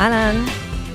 [0.00, 0.36] אהלן,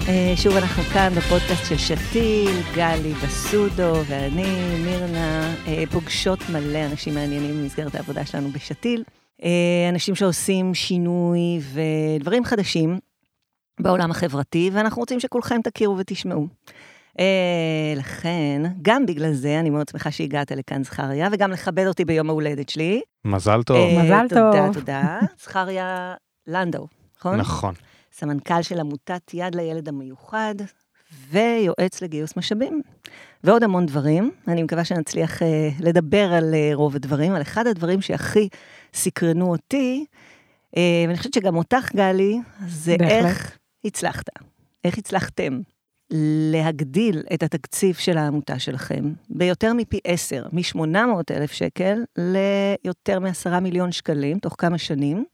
[0.08, 7.13] אה, שוב אנחנו כאן בפודקאסט של שתיל, גלי בסודו ואני, מירנה, אה, פוגשות מלא אנשים
[7.13, 9.03] מעניינים במסגרת העבודה שלנו בשתיל.
[9.44, 12.99] אה, אנשים שעושים שינוי ודברים חדשים
[13.79, 16.48] בעולם החברתי, ואנחנו רוצים שכולכם תכירו ותשמעו.
[17.95, 22.70] לכן, גם בגלל זה, אני מאוד שמחה שהגעת לכאן, זכריה, וגם לכבד אותי ביום ההולדת
[22.70, 23.01] שלי.
[23.26, 23.99] מזל טוב.
[23.99, 24.51] מזל טוב.
[24.51, 25.20] תודה, תודה.
[25.41, 26.13] זכריה
[26.48, 27.35] לנדו, נכון?
[27.35, 27.73] נכון.
[28.13, 30.55] סמנכ"ל של עמותת יד לילד המיוחד,
[31.30, 32.81] ויועץ לגיוס משאבים,
[33.44, 34.31] ועוד המון דברים.
[34.48, 35.45] אני מקווה שנצליח uh,
[35.80, 38.49] לדבר על uh, רוב הדברים, על אחד הדברים שהכי
[38.94, 40.05] סקרנו אותי,
[40.76, 43.12] uh, ואני חושבת שגם אותך, גלי, זה בהחלט.
[43.13, 44.30] איך הצלחת,
[44.84, 45.62] איך הצלחתם
[46.52, 50.98] להגדיל את התקציב של העמותה שלכם ביותר מפי עשר, מ-800
[51.32, 55.26] אלף שקל ליותר מ-10 מיליון שקלים תוך כמה שנים,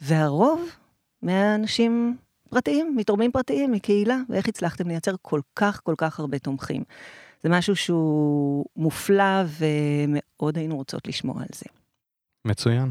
[0.00, 0.70] והרוב
[1.22, 2.16] מאנשים
[2.50, 6.82] פרטיים, מתורמים פרטיים, מקהילה, ואיך הצלחתם לייצר כל כך כל כך הרבה תומכים.
[7.42, 11.66] זה משהו שהוא מופלא ומאוד היינו רוצות לשמוע על זה.
[12.44, 12.90] מצוין.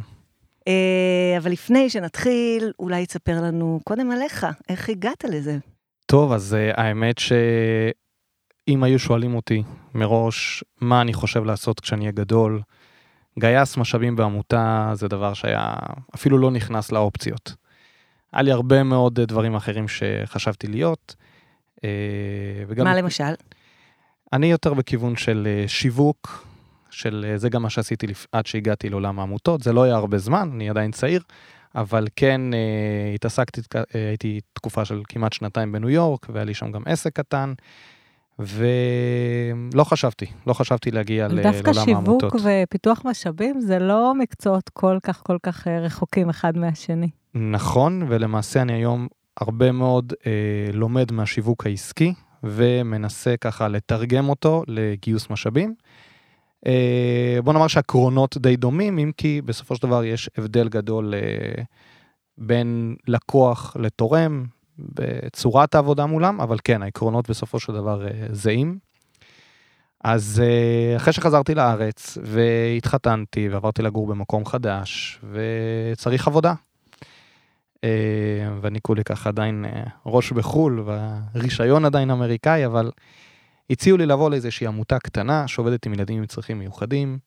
[0.68, 5.58] אה, אבל לפני שנתחיל, אולי תספר לנו קודם עליך, איך הגעת לזה?
[6.06, 9.64] טוב, אז uh, האמת שאם היו שואלים אותי
[9.96, 12.62] מראש מה אני חושב לעשות כשאני אהיה גדול,
[13.40, 15.74] גייס משאבים בעמותה זה דבר שהיה
[16.16, 17.56] אפילו לא נכנס לאופציות.
[18.34, 21.16] היה לי הרבה מאוד דברים אחרים שחשבתי להיות.
[21.84, 21.90] אה,
[22.68, 22.86] וגם...
[22.86, 23.34] מה למשל?
[24.34, 26.48] אני יותר בכיוון של אה, שיווק,
[26.90, 30.50] של אה, זה גם מה שעשיתי עד שהגעתי לעולם העמותות, זה לא היה הרבה זמן,
[30.54, 31.22] אני עדיין צעיר,
[31.76, 32.42] אבל כן
[33.16, 33.62] התעסקתי,
[33.94, 37.54] הייתי תקופה של כמעט שנתיים בניו יורק, והיה לי שם גם עסק קטן.
[38.40, 42.22] ולא חשבתי, לא חשבתי להגיע לעולם העמותות.
[42.22, 47.10] דווקא שיווק ופיתוח משאבים זה לא מקצועות כל כך כל כך רחוקים אחד מהשני.
[47.34, 49.08] נכון, ולמעשה אני היום
[49.38, 50.32] הרבה מאוד אה,
[50.74, 52.14] לומד מהשיווק העסקי,
[52.44, 55.76] ומנסה ככה לתרגם אותו לגיוס משאבים.
[56.68, 61.64] אה, בוא נאמר שהקרונות די דומים, אם כי בסופו של דבר יש הבדל גדול אה,
[62.38, 64.46] בין לקוח לתורם
[64.80, 68.78] בצורת העבודה מולם, אבל כן, העקרונות בסופו של דבר אה, זהים.
[70.04, 76.54] אז אה, אחרי שחזרתי לארץ והתחתנתי ועברתי לגור במקום חדש וצריך עבודה,
[78.62, 82.92] ואני כולי ככה עדיין אה, ראש בחו"ל, והרישיון עדיין אמריקאי, אבל
[83.70, 87.20] הציעו לי לבוא לאיזושהי עמותה קטנה שעובדת עם ילדים עם צרכים מיוחדים,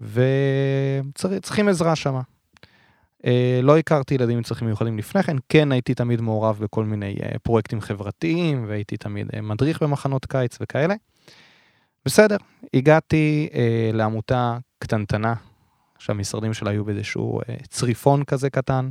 [0.00, 2.20] וצריכים עזרה שם.
[3.26, 7.16] אה, לא הכרתי ילדים עם צרכים מיוחדים לפני כן, כן הייתי תמיד מעורב בכל מיני
[7.42, 10.94] פרויקטים חברתיים, והייתי תמיד מדריך במחנות קיץ וכאלה.
[12.04, 12.36] בסדר,
[12.74, 15.34] הגעתי אה, לעמותה קטנטנה,
[15.98, 18.90] שהמשרדים שלה היו באיזשהו אה, צריפון כזה קטן.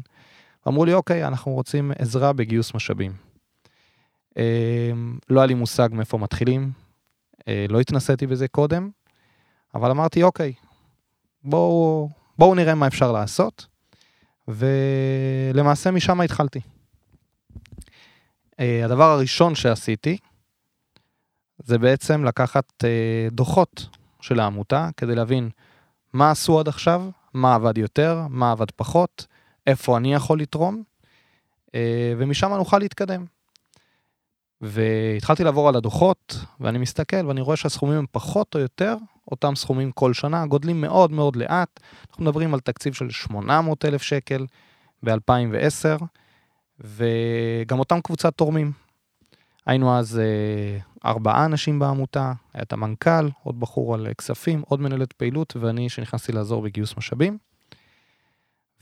[0.68, 3.12] אמרו לי, אוקיי, אנחנו רוצים עזרה בגיוס משאבים.
[4.38, 4.92] אה,
[5.30, 6.72] לא היה לי מושג מאיפה מתחילים,
[7.48, 8.90] אה, לא התנסיתי בזה קודם,
[9.76, 10.54] אבל אמרתי, אוקיי,
[11.44, 13.68] בואו, בואו נראה מה אפשר לעשות,
[14.48, 16.60] ולמעשה משם התחלתי.
[18.60, 20.18] אה, הדבר הראשון שעשיתי,
[21.58, 22.84] זה בעצם לקחת
[23.32, 23.88] דוחות
[24.22, 25.50] של העמותה כדי להבין
[26.14, 29.28] מה עשו עד עכשיו, מה עבד יותר, מה עבד פחות,
[29.70, 30.84] איפה אני יכול לתרום,
[31.76, 33.26] אה, ומשם נוכל להתקדם.
[34.62, 38.96] והתחלתי לעבור על הדוחות, ואני מסתכל ואני רואה שהסכומים הם פחות או יותר
[39.32, 41.80] אותם סכומים כל שנה, גודלים מאוד מאוד לאט.
[42.10, 44.46] אנחנו מדברים על תקציב של 800 אלף שקל
[45.04, 46.04] ב-2010,
[46.80, 48.72] וגם אותם קבוצת תורמים.
[49.66, 55.14] היינו אז אה, ארבעה אנשים בעמותה, היה את המנכ"ל, עוד בחור על כספים, עוד מנהלת
[55.14, 57.38] פעילות, ואני שנכנסתי לעזור בגיוס משאבים.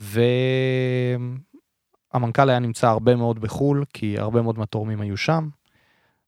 [0.00, 5.48] והמנכ"ל היה נמצא הרבה מאוד בחו"ל, כי הרבה מאוד מהתורמים היו שם.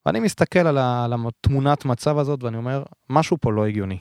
[0.06, 3.98] ואני מסתכל על, התמונת מצב הזאת ואני אומר, משהו פה לא הגיוני.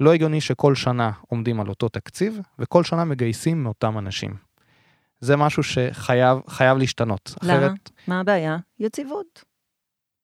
[0.00, 4.34] לא הגיוני שכל שנה עומדים על אותו תקציב, וכל שנה מגייסים מאותם אנשים.
[5.20, 7.34] זה משהו שחייב להשתנות.
[7.42, 7.58] למה?
[7.58, 7.90] אחרת...
[8.08, 8.56] מה הבעיה?
[8.78, 9.44] יציבות.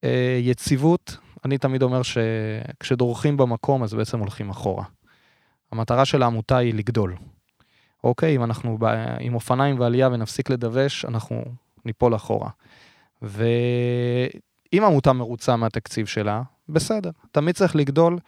[0.04, 4.84] אה, יציבות, אני תמיד אומר שכשדורכים במקום אז בעצם הולכים אחורה.
[5.72, 7.16] המטרה של העמותה היא לגדול.
[8.04, 8.78] אוקיי, אם אנחנו
[9.20, 11.44] עם אופניים ועלייה ונפסיק לדווש, אנחנו
[11.84, 12.50] ניפול אחורה.
[13.22, 18.18] ואם עמותה מרוצה מהתקציב שלה, בסדר, תמיד צריך לגדול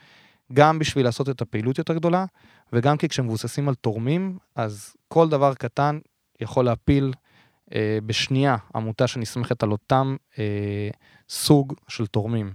[0.52, 2.24] גם בשביל לעשות את הפעילות יותר גדולה,
[2.72, 5.98] וגם כי כשמבוססים על תורמים, אז כל דבר קטן
[6.40, 7.12] יכול להפיל
[7.74, 10.88] אה, בשנייה עמותה שנסמכת על אותם אה,
[11.28, 12.52] סוג של תורמים.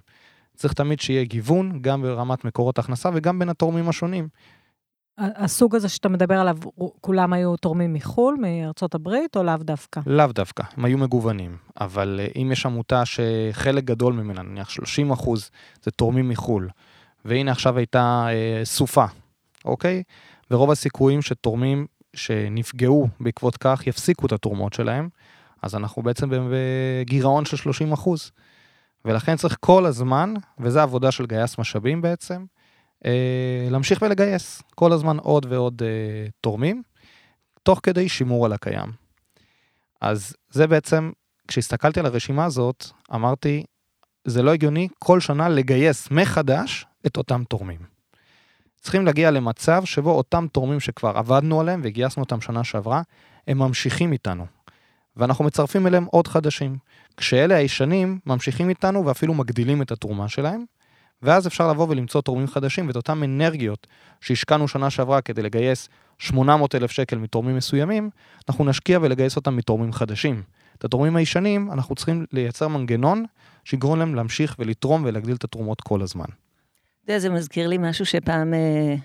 [0.56, 4.28] צריך תמיד שיהיה גיוון, גם ברמת מקורות הכנסה וגם בין התורמים השונים.
[5.20, 6.58] הסוג הזה שאתה מדבר עליו,
[7.02, 10.02] כולם היו תורמים מחו"ל, מארצות הברית, או לאו דווקא?
[10.06, 11.58] לאו דווקא, הם היו מגוונים.
[11.82, 15.50] אבל אה, אם יש עמותה שחלק גדול ממנה, נניח 30 אחוז,
[15.84, 16.70] זה תורמים מחו"ל,
[17.26, 19.06] והנה עכשיו הייתה אה, סופה,
[19.66, 20.04] אוקיי?
[20.52, 25.10] ורוב הסיכויים שתורמים שנפגעו בעקבות כך יפסיקו את התרומות שלהם,
[25.62, 28.32] אז אנחנו בעצם בגירעון של 30 אחוז.
[29.06, 32.46] ולכן צריך כל הזמן, וזו עבודה של גייס משאבים בעצם,
[33.72, 36.84] להמשיך ולגייס כל הזמן עוד ועוד אה, תורמים,
[37.64, 38.92] תוך כדי שימור על הקיים.
[40.02, 41.12] אז זה בעצם,
[41.48, 42.86] כשהסתכלתי על הרשימה הזאת,
[43.16, 43.64] אמרתי,
[44.26, 47.80] זה לא הגיוני כל שנה לגייס מחדש את אותם תורמים.
[48.82, 53.02] צריכים להגיע למצב שבו אותם תורמים שכבר עבדנו עליהם וגייסנו אותם שנה שעברה,
[53.48, 54.46] הם ממשיכים איתנו.
[55.16, 56.78] ואנחנו מצרפים אליהם עוד חדשים.
[57.18, 60.64] כשאלה הישנים ממשיכים איתנו ואפילו מגדילים את התרומה שלהם,
[61.22, 63.88] ואז אפשר לבוא ולמצוא תורמים חדשים ואת אותן אנרגיות
[64.22, 68.10] שהשקענו שנה שעברה כדי לגייס 800 אלף שקל מתורמים מסוימים,
[68.50, 70.42] אנחנו נשקיע ולגייס אותם מתורמים חדשים.
[70.78, 73.26] את התורמים הישנים, אנחנו צריכים לייצר מנגנון
[73.64, 76.26] שיגרום להם להמשיך ולתרום ולהגדיל את התרומות כל הזמן.
[77.18, 78.96] זה מזכיר לי משהו שפעם, אה,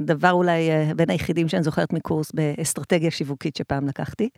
[0.00, 4.28] דבר אולי אה, בין היחידים שאני זוכרת מקורס באסטרטגיה שיווקית שפעם לקחתי,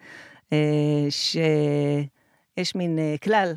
[0.52, 3.54] אה, שיש מין כלל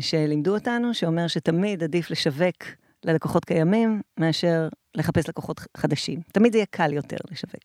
[0.00, 2.64] שלימדו אותנו, שאומר שתמיד עדיף לשווק
[3.04, 6.20] ללקוחות קיימים מאשר לחפש לקוחות חדשים.
[6.32, 7.64] תמיד זה יהיה קל יותר לשווק.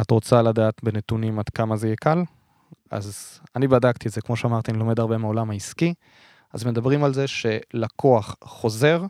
[0.00, 2.22] את רוצה לדעת בנתונים עד כמה זה יהיה קל?
[2.90, 5.94] אז אני בדקתי את זה, כמו שאמרתי, אני לומד הרבה מעולם העסקי.
[6.52, 9.02] אז מדברים על זה שלקוח חוזר,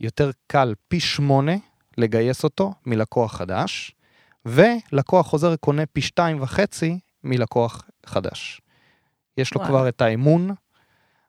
[0.00, 1.52] יותר קל פי שמונה
[1.98, 3.94] לגייס אותו מלקוח חדש,
[4.46, 8.60] ולקוח חוזר קונה פי שתיים וחצי מלקוח חדש.
[9.36, 9.70] יש לו וואו.
[9.70, 10.50] כבר את האמון,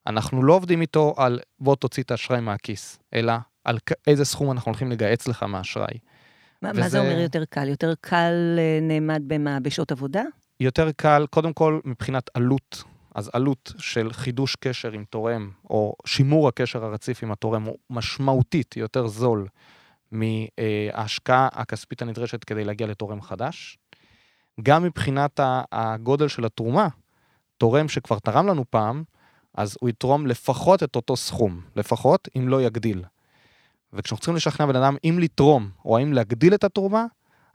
[0.10, 3.34] אנחנו לא עובדים איתו על בוא תוציא את האשראי מהכיס, אלא
[3.64, 3.78] על
[4.08, 5.98] איזה סכום אנחנו הולכים לגייס לך מהאשראי.
[6.62, 6.82] מה, וזה...
[6.82, 7.68] מה זה אומר יותר קל?
[7.68, 9.60] יותר קל אה, נעמד במה?
[9.60, 10.24] בשעות עבודה?
[10.60, 12.84] יותר קל, קודם כל, מבחינת עלות
[13.16, 18.78] אז עלות של חידוש קשר עם תורם, או שימור הקשר הרציף עם התורם, הוא משמעותית
[18.78, 19.48] יותר זול
[20.12, 23.78] מההשקעה הכספית הנדרשת כדי להגיע לתורם חדש.
[24.62, 25.40] גם מבחינת
[25.72, 26.88] הגודל של התרומה,
[27.58, 29.04] תורם שכבר תרם לנו פעם,
[29.56, 33.04] אז הוא יתרום לפחות את אותו סכום, לפחות אם לא יגדיל.
[33.94, 37.06] וכשאנחנו צריכים לשכנע בן אדם אם לתרום או האם להגדיל את התרומה,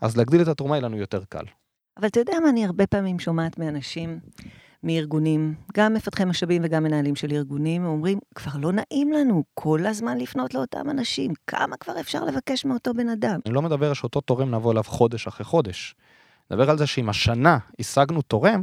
[0.01, 1.45] אז להגדיל את התרומה יהיה לנו יותר קל.
[1.97, 4.21] אבל אתה יודע מה אני הרבה פעמים שומעת מאנשים
[4.83, 10.19] מארגונים, גם מפתחי משאבים וגם מנהלים של ארגונים, אומרים, כבר לא נעים לנו כל הזמן
[10.19, 13.41] לפנות לאותם אנשים, כמה כבר אפשר לבקש מאותו בן אדם?
[13.47, 15.95] אני לא מדבר שאותו תורם נבוא אליו חודש אחרי חודש.
[16.51, 18.63] אני מדבר על זה שאם השנה השגנו תורם,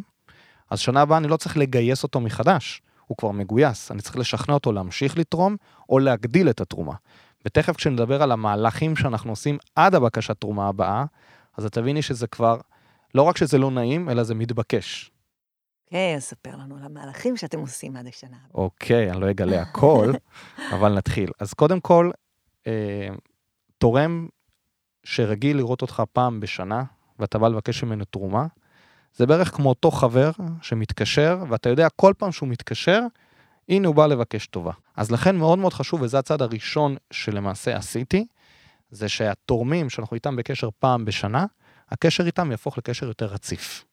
[0.70, 2.82] אז שנה הבאה אני לא צריך לגייס אותו מחדש,
[3.12, 5.56] הוא כבר מגויס, אני צריך לשכנע אותו להמשיך לתרום
[5.90, 6.94] או להגדיל את התרומה.
[7.46, 11.06] ותכף כשנדבר על המהלכים שאנחנו עושים עד הבקשת תרומה הבאה,
[11.58, 12.60] אז את תביני שזה כבר,
[13.16, 15.12] לא רק שזה לא נעים, אלא זה מתבקש.
[15.86, 18.38] אוקיי, אז ספר לנו על המהלכים שאתם עושים עד השנה.
[18.54, 20.12] אוקיי, אני לא אגלה הכל,
[20.76, 21.32] אבל נתחיל.
[21.40, 22.12] אז קודם כל,
[22.68, 23.08] אה,
[23.78, 24.28] תורם
[25.04, 26.84] שרגיל לראות אותך פעם בשנה,
[27.20, 28.46] ואתה בא לבקש ממנו תרומה,
[29.16, 30.32] זה בערך כמו אותו חבר
[30.62, 33.02] שמתקשר, ואתה יודע כל פעם שהוא מתקשר,
[33.70, 34.72] הנה הוא בא לבקש טובה.
[34.96, 38.26] אז לכן מאוד מאוד חשוב, וזה הצעד הראשון שלמעשה עשיתי,
[38.92, 41.46] זה שהתורמים שאנחנו איתם בקשר פעם בשנה,
[41.90, 43.86] הקשר איתם יהפוך לקשר יותר רציף.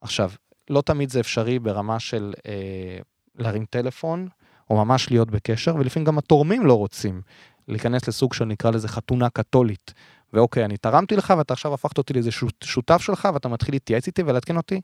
[0.00, 0.30] עכשיו,
[0.70, 2.98] לא תמיד זה אפשרי ברמה של אה,
[3.38, 4.28] להרים טלפון,
[4.70, 7.22] או ממש להיות בקשר, ולפעמים גם התורמים לא רוצים
[7.68, 9.94] להיכנס לסוג של נקרא לזה חתונה קתולית.
[10.32, 12.30] ואוקיי, אני תרמתי לך ואתה עכשיו הפכת אותי לאיזה
[12.64, 14.80] שותף שלך ואתה מתחיל להתייעץ איתי ולעדכן אותי,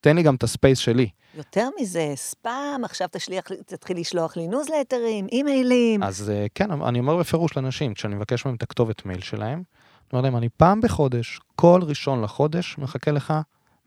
[0.00, 1.08] תן לי גם את הספייס שלי.
[1.34, 6.02] יותר מזה, ספאם, עכשיו תשליח, תתחיל לשלוח לי ניוזלטרים, אימיילים.
[6.02, 10.08] אז אה, כן, אני אומר בפירוש לאנשים, כשאני מבקש מהם את הכתובת מייל שלהם, אני
[10.12, 13.34] אומר להם, אני פעם בחודש, כל ראשון לחודש, מחכה לך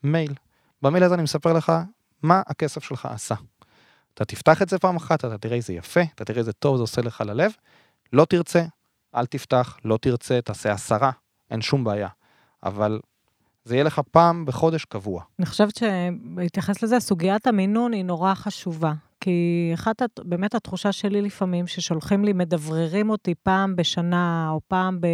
[0.04, 0.34] מייל.
[0.82, 1.72] במייל הזה אני מספר לך
[2.24, 3.36] מה הכסף שלך עשה.
[4.14, 6.84] אתה תפתח את זה פעם אחת, אתה תראה איזה יפה, אתה תראה איזה טוב זה
[6.84, 7.52] עושה לך ללב.
[8.14, 8.64] לא תרצה,
[9.18, 11.12] אל תפתח, לא תרצה, תעשה עשרה,
[11.52, 12.08] אין שום בעיה.
[12.64, 13.00] אבל
[13.64, 15.24] זה יהיה לך פעם בחודש קבוע.
[15.40, 18.94] אני חושבת שבהתייחס לזה, סוגיית המינון היא נורא חשובה.
[19.22, 25.08] כי אחת, באמת התחושה שלי לפעמים, ששולחים לי, מדבררים אותי פעם בשנה, או פעם ב...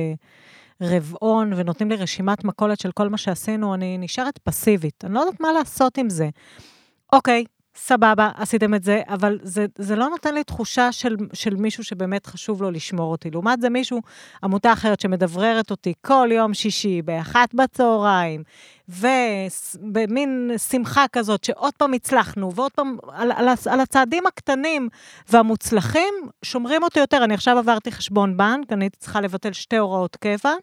[0.82, 5.06] רבעון ונותנים לי רשימת מכולת של כל מה שעשינו, אני נשארת פסיבית.
[5.06, 6.30] אני לא יודעת מה לעשות עם זה.
[7.14, 11.84] אוקיי, סבבה, עשיתם את זה, אבל זה, זה לא נותן לי תחושה של, של מישהו
[11.84, 13.32] שבאמת חשוב לו לשמור אותי.
[13.32, 14.02] לעומת זה מישהו,
[14.44, 18.44] עמותה אחרת שמדבררת אותי כל יום שישי, באחת בצהריים,
[18.90, 24.90] ובמין שמחה כזאת שעוד פעם הצלחנו, ועוד פעם על, על, על הצעדים הקטנים
[25.30, 27.24] והמוצלחים, שומרים אותי יותר.
[27.24, 30.54] אני עכשיו עברתי חשבון בנק, אני צריכה לבטל שתי הוראות קבע.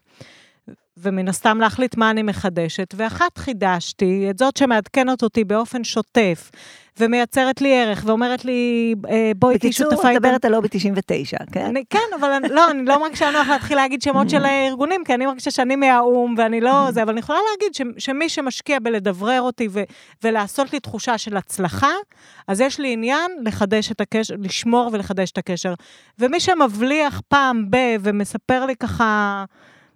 [0.97, 6.51] ומן הסתם להחליט מה אני מחדשת, ואחת חידשתי, את זאת שמעדכנת אותי באופן שוטף,
[6.99, 11.37] ומייצרת לי ערך, ואומרת לי, אה, בואי תהיי שותפה בקיצור, את מדברת על לובי 99,
[11.51, 11.65] כן?
[11.65, 15.13] אני, כן, אבל אני, לא, אני לא מרגישה נוח להתחיל להגיד שמות של הארגונים, כי
[15.13, 19.41] אני מרגישה שאני מהאו"ם, ואני לא זה, אבל אני יכולה להגיד ש, שמי שמשקיע בלדברר
[19.41, 19.83] אותי ו,
[20.23, 21.93] ולעשות לי תחושה של הצלחה,
[22.47, 25.73] אז יש לי עניין לחדש את הקשר, לשמור ולחדש את הקשר.
[26.19, 27.77] ומי שמבליח פעם ב...
[27.99, 29.45] ומספר לי ככה...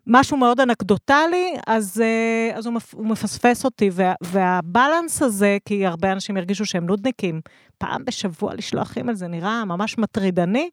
[0.08, 5.86] משהו מאוד אנקדוטלי, אז, אה, אז הוא, מפ, הוא מפספס אותי, וה, והבלנס הזה, כי
[5.86, 7.42] הרבה אנשים הרגישו שהם נודניקים,
[7.78, 10.70] פעם בשבוע לשלוח אימייל זה נראה ממש מטרידני,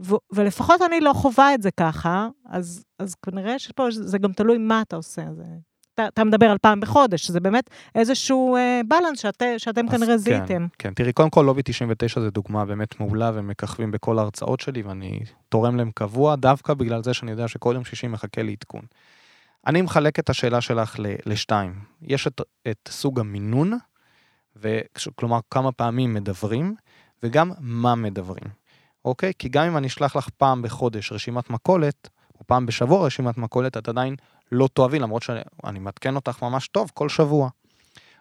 [0.00, 4.58] ו, ולפחות אני לא חווה את זה ככה, אז, אז כנראה שפה זה גם תלוי
[4.58, 5.22] מה אתה עושה.
[5.34, 5.44] זה...
[6.02, 10.16] אתה, אתה מדבר על פעם בחודש, שזה באמת איזשהו אה, בלנס שאת, שאתם כנראה כן,
[10.16, 10.66] זיהיתם.
[10.78, 15.20] כן, תראי, קודם כל לובי 99 זה דוגמה באמת מעולה ומככבים בכל ההרצאות שלי, ואני
[15.48, 18.82] תורם להם קבוע, דווקא בגלל זה שאני יודע שכל יום שישי מחכה לעדכון.
[19.66, 21.74] אני מחלק את השאלה שלך לשתיים.
[22.02, 22.40] יש את,
[22.70, 23.78] את סוג המינון,
[24.56, 24.80] ו,
[25.14, 26.74] כלומר כמה פעמים מדברים,
[27.22, 28.44] וגם מה מדברים,
[29.04, 29.32] אוקיי?
[29.38, 32.08] כי גם אם אני אשלח לך פעם בחודש רשימת מכולת,
[32.40, 34.16] או פעם בשבוע רשימת מכולת, את עדיין
[34.52, 37.48] לא תאהבי, למרות שאני מעדכן אותך ממש טוב כל שבוע.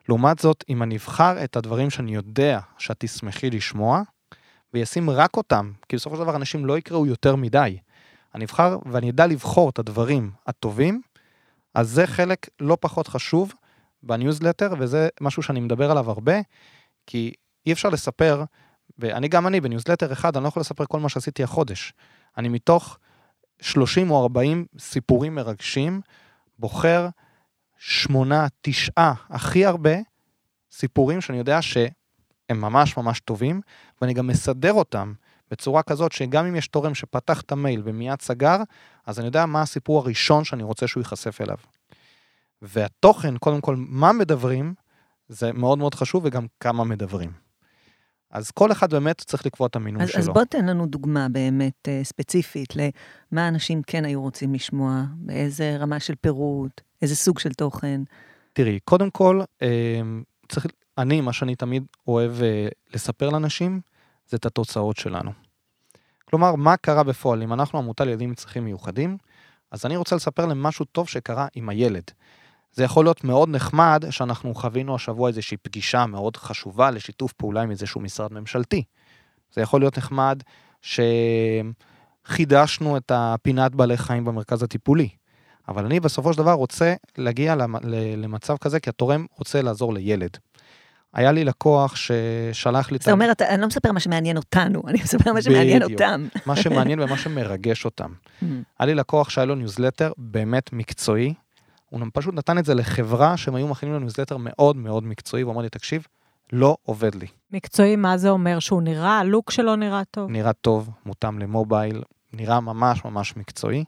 [0.09, 4.01] לעומת זאת, אם אני אבחר את הדברים שאני יודע שאת תשמחי לשמוע,
[4.73, 7.77] וישים רק אותם, כי בסופו של דבר אנשים לא יקראו יותר מדי.
[8.35, 11.01] אני אבחר ואני אדע לבחור את הדברים הטובים,
[11.73, 13.53] אז זה חלק לא פחות חשוב
[14.03, 16.35] בניוזלטר, וזה משהו שאני מדבר עליו הרבה,
[17.07, 17.33] כי
[17.65, 18.43] אי אפשר לספר,
[18.99, 21.93] ואני גם אני בניוזלטר אחד, אני לא יכול לספר כל מה שעשיתי החודש.
[22.37, 22.97] אני מתוך
[23.61, 26.01] 30 או 40 סיפורים מרגשים,
[26.61, 27.07] בוחר
[27.77, 29.95] שמונה, תשעה, הכי הרבה
[30.71, 31.91] סיפורים שאני יודע שהם
[32.51, 33.61] ממש ממש טובים,
[34.01, 35.13] ואני גם מסדר אותם
[35.51, 38.57] בצורה כזאת שגם אם יש תורם שפתח את המייל ומיד סגר,
[39.05, 41.57] אז אני יודע מה הסיפור הראשון שאני רוצה שהוא ייחשף אליו.
[42.61, 44.73] והתוכן, קודם כל, מה מדברים,
[45.27, 47.31] זה מאוד מאוד חשוב, וגם כמה מדברים.
[48.31, 50.19] אז כל אחד באמת צריך לקבוע את המינון שלו.
[50.19, 55.77] אז בוא תן לנו דוגמה באמת uh, ספציפית למה אנשים כן היו רוצים לשמוע, באיזה
[55.79, 58.01] רמה של פירוט, איזה סוג של תוכן.
[58.53, 59.63] תראי, קודם כל, uh,
[60.49, 60.65] צריך,
[60.97, 63.81] אני, מה שאני תמיד אוהב uh, לספר לאנשים,
[64.29, 65.31] זה את התוצאות שלנו.
[66.25, 67.43] כלומר, מה קרה בפועל?
[67.43, 69.17] אם אנחנו עמותה לילדים עם צרכים מיוחדים,
[69.71, 72.03] אז אני רוצה לספר להם משהו טוב שקרה עם הילד.
[72.73, 77.71] זה יכול להיות מאוד נחמד שאנחנו חווינו השבוע איזושהי פגישה מאוד חשובה לשיתוף פעולה עם
[77.71, 78.83] איזשהו משרד ממשלתי.
[79.53, 80.43] זה יכול להיות נחמד
[82.27, 85.09] שחידשנו את הפינת בעלי חיים במרכז הטיפולי.
[85.67, 87.55] אבל אני בסופו של דבר רוצה להגיע
[88.17, 90.37] למצב כזה, כי התורם רוצה לעזור לילד.
[91.13, 92.97] היה לי לקוח ששלח לי...
[92.97, 96.27] זאת אומרת, אני לא מספר מה שמעניין אותנו, אני מספר מה שמעניין אותם.
[96.45, 98.11] מה שמעניין ומה שמרגש אותם.
[98.11, 98.45] Mm.
[98.79, 101.33] היה לי לקוח שהיה לו ניוזלטר באמת מקצועי,
[101.91, 105.53] הוא פשוט נתן את זה לחברה שהם היו מכינים לנו ניוזלטר מאוד מאוד מקצועי, והוא
[105.53, 106.07] אמר לי, תקשיב,
[106.53, 107.27] לא עובד לי.
[107.51, 108.59] מקצועי, מה זה אומר?
[108.59, 110.31] שהוא נראה, ה look שלו נראה טוב?
[110.31, 113.83] נראה טוב, מותאם ל mobile, נראה ממש ממש מקצועי,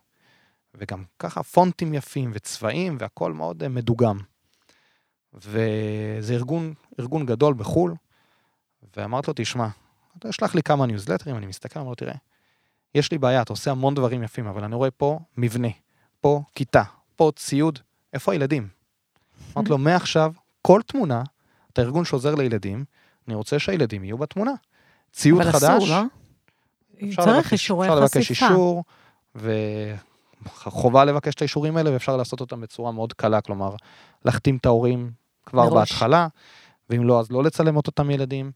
[0.76, 4.18] וגם ככה פונטים יפים וצבעים והכל מאוד אה, מדוגם.
[5.34, 7.96] וזה ארגון, ארגון גדול בחו"ל,
[8.98, 9.68] ואמרתי לו, תשמע,
[10.18, 12.16] אתה אשלח לי כמה ניוזלטרים, אני מסתכל, אמר לו, תראה,
[12.96, 15.68] יש לי בעיה, אתה עושה המון דברים יפים, אבל אני רואה פה מבנה,
[16.22, 16.84] פה כיתה,
[17.16, 17.80] פה ציוד,
[18.14, 18.68] איפה הילדים?
[19.58, 21.24] אמרתי לו, מעכשיו, כל תמונה,
[21.74, 22.86] אתה ארגון שעוזר לילדים,
[23.28, 24.52] אני רוצה שהילדים יהיו בתמונה.
[25.12, 25.64] ציוד חדש.
[25.64, 26.04] אבל אסור, לא?
[27.24, 28.04] צריך אישורי חשיפה.
[28.06, 28.84] אפשר לבקש אישור,
[30.46, 33.76] וחובה לבקש את האישורים האלה, ואפשר לעשות אותם בצורה מאוד קלה, כלומר,
[34.26, 35.12] להחתים את ההורים
[35.46, 35.92] כבר מראש.
[35.92, 36.28] בהתחלה,
[36.90, 38.52] ואם לא, אז לא לצלם את אותם ילדים.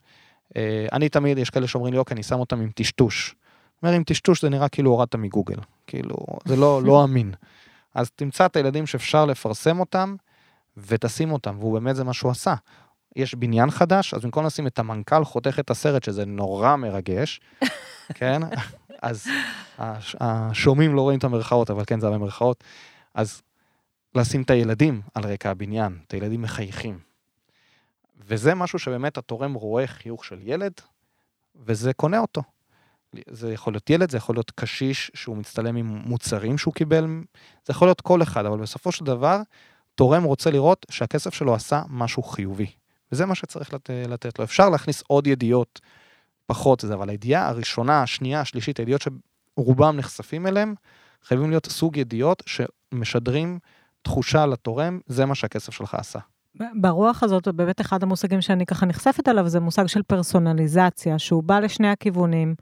[0.57, 3.35] אה, אני תמיד, יש כאלה שאומרים לי, אוקיי, אני שם אותם עם טשטוש.
[3.83, 5.57] אומר, עם טשטוש זה נראה כאילו הורדת מגוגל.
[5.87, 7.33] כאילו, זה לא, לא אמין.
[7.97, 10.15] אז תמצא את הילדים שאפשר לפרסם אותם,
[10.77, 12.55] ותשים אותם, והוא באמת זה מה שהוא עשה.
[13.15, 17.41] יש בניין חדש, אז במקום לשים את המנכ"ל חותך את הסרט, שזה נורא מרגש,
[18.19, 18.41] כן?
[19.01, 19.27] אז
[20.19, 22.63] השומעים לא רואים את המרכאות, אבל כן, זה במרכאות.
[23.13, 23.41] אז
[24.15, 26.99] לשים את הילדים על רקע הבניין, את הילדים מחייכים.
[28.19, 30.73] וזה משהו שבאמת התורם רואה חיוך של ילד,
[31.55, 32.41] וזה קונה אותו.
[33.29, 37.05] זה יכול להיות ילד, זה יכול להיות קשיש שהוא מצטלם עם מוצרים שהוא קיבל,
[37.65, 39.41] זה יכול להיות כל אחד, אבל בסופו של דבר,
[39.95, 42.67] תורם רוצה לראות שהכסף שלו עשה משהו חיובי.
[43.11, 44.45] וזה מה שצריך לת, לתת לו.
[44.45, 45.79] אפשר להכניס עוד ידיעות
[46.45, 50.75] פחות זה, אבל הידיעה הראשונה, השנייה, השלישית, הידיעות שרובם נחשפים אליהם,
[51.23, 53.59] חייבים להיות סוג ידיעות שמשדרים
[54.01, 56.19] תחושה לתורם, זה מה שהכסף שלך עשה.
[56.81, 61.59] ברוח הזאת, באמת אחד המושגים שאני ככה נחשפת עליו, זה מושג של פרסונליזציה, שהוא בא
[61.59, 62.55] לשני הכיוונים.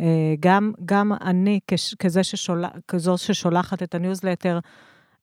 [0.00, 1.60] אה, גם, גם אני,
[1.98, 4.58] כזה ששול, כזו ששולחת את הניוזלטר,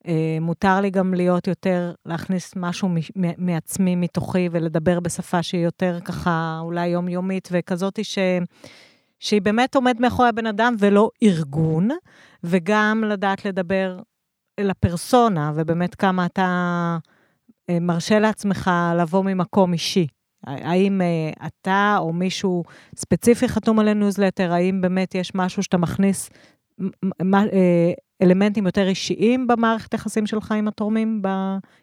[0.08, 2.90] אה, מותר לי גם להיות יותר, להכניס משהו
[3.38, 8.18] מעצמי, מתוכי, ולדבר בשפה שהיא יותר ככה, אולי יומיומית, וכזאתי ש...
[9.20, 11.90] שהיא באמת עומד מאחורי הבן אדם ולא ארגון,
[12.44, 14.00] וגם לדעת לדבר
[14.60, 16.98] אל הפרסונה, ובאמת כמה אתה
[17.70, 20.08] אה, מרשה לעצמך לבוא ממקום אישי.
[20.48, 22.64] האם uh, אתה או מישהו
[22.96, 26.30] ספציפי חתום על הניוזלטר, האם באמת יש משהו שאתה מכניס
[26.82, 26.86] uh,
[28.22, 31.22] אלמנטים יותר אישיים במערכת היחסים שלך עם התורמים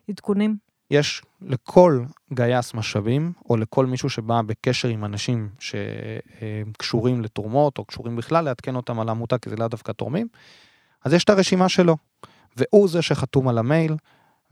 [0.09, 0.57] בעדכונים?
[0.91, 8.17] יש לכל מגייס משאבים, או לכל מישהו שבא בקשר עם אנשים שקשורים לתרומות, או קשורים
[8.17, 10.27] בכלל, לעדכן אותם על העמותה, כי זה לאו דווקא תורמים,
[11.05, 11.97] אז יש את הרשימה שלו,
[12.57, 13.97] והוא זה שחתום על המייל,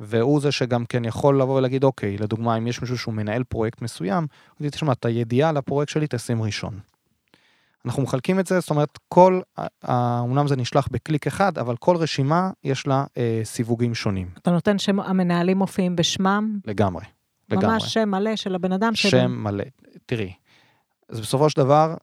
[0.01, 3.83] והוא זה שגם כן יכול לבוא ולהגיד, אוקיי, לדוגמה, אם יש מישהו שהוא מנהל פרויקט
[3.83, 6.81] מסוים, הוא יגיד, תשמע, את הידיעה על הפרויקט שלי תשים ראשון.
[7.85, 9.41] אנחנו מחלקים את זה, זאת אומרת, כל,
[9.89, 14.31] אומנם זה נשלח בקליק אחד, אבל כל רשימה יש לה אה, סיווגים שונים.
[14.39, 16.59] אתה נותן שהמנהלים מופיעים בשמם?
[16.67, 17.05] לגמרי,
[17.51, 17.67] לגמרי.
[17.67, 18.95] ממש שם מלא של הבן אדם?
[18.95, 19.27] שם שבן...
[19.27, 19.65] מלא.
[20.07, 20.33] תראי,
[21.09, 21.95] אז בסופו של דבר,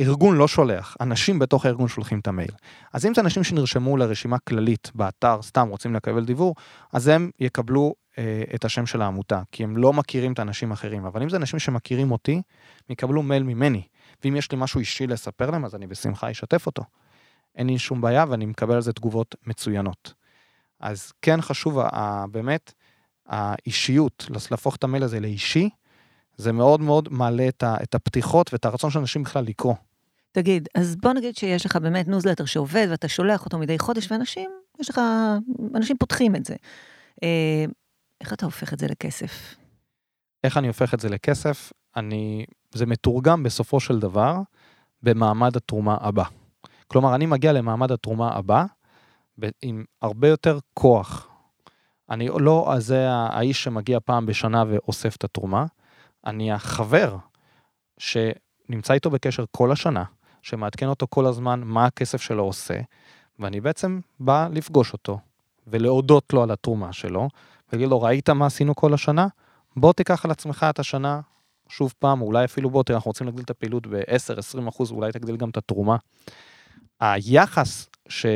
[0.00, 2.50] ארגון לא שולח, אנשים בתוך הארגון שולחים את המייל.
[2.92, 6.54] אז אם זה אנשים שנרשמו לרשימה כללית באתר, סתם רוצים לקבל דיוור,
[6.92, 11.04] אז הם יקבלו אה, את השם של העמותה, כי הם לא מכירים את האנשים האחרים.
[11.04, 12.42] אבל אם זה אנשים שמכירים אותי, הם
[12.90, 13.82] יקבלו מייל ממני.
[14.24, 16.82] ואם יש לי משהו אישי לספר להם, אז אני בשמחה אשתף אותו.
[17.54, 20.14] אין לי שום בעיה ואני מקבל על זה תגובות מצוינות.
[20.80, 21.80] אז כן חשוב,
[22.30, 22.72] באמת,
[23.26, 25.68] האישיות, להפוך את המייל הזה לאישי,
[26.36, 29.74] זה מאוד מאוד מעלה את הפתיחות ואת הרצון של אנשים בכלל לקרוא.
[30.32, 34.50] תגיד, אז בוא נגיד שיש לך באמת ניוזלטר שעובד ואתה שולח אותו מדי חודש, ואנשים,
[34.80, 35.00] יש לך,
[35.74, 36.54] אנשים פותחים את זה.
[37.22, 37.64] אה,
[38.20, 39.54] איך אתה הופך את זה לכסף?
[40.44, 41.72] איך אני הופך את זה לכסף?
[41.96, 44.36] אני, זה מתורגם בסופו של דבר
[45.02, 46.24] במעמד התרומה הבא.
[46.86, 48.64] כלומר, אני מגיע למעמד התרומה הבא
[49.62, 51.28] עם הרבה יותר כוח.
[52.10, 55.66] אני לא זה האיש שמגיע פעם בשנה ואוסף את התרומה,
[56.26, 57.16] אני החבר
[57.98, 60.04] שנמצא איתו בקשר כל השנה,
[60.42, 62.80] שמעדכן אותו כל הזמן מה הכסף שלו עושה,
[63.38, 65.18] ואני בעצם בא לפגוש אותו
[65.66, 67.28] ולהודות לו על התרומה שלו,
[67.72, 69.26] ולהגיד לו, ראית מה עשינו כל השנה?
[69.76, 71.20] בוא תיקח על עצמך את השנה
[71.68, 75.36] שוב פעם, אולי אפילו בוא, תראה, אנחנו רוצים להגדיל את הפעילות ב-10-20 אחוז, אולי תגדיל
[75.36, 75.96] גם את התרומה.
[77.00, 78.26] היחס ש...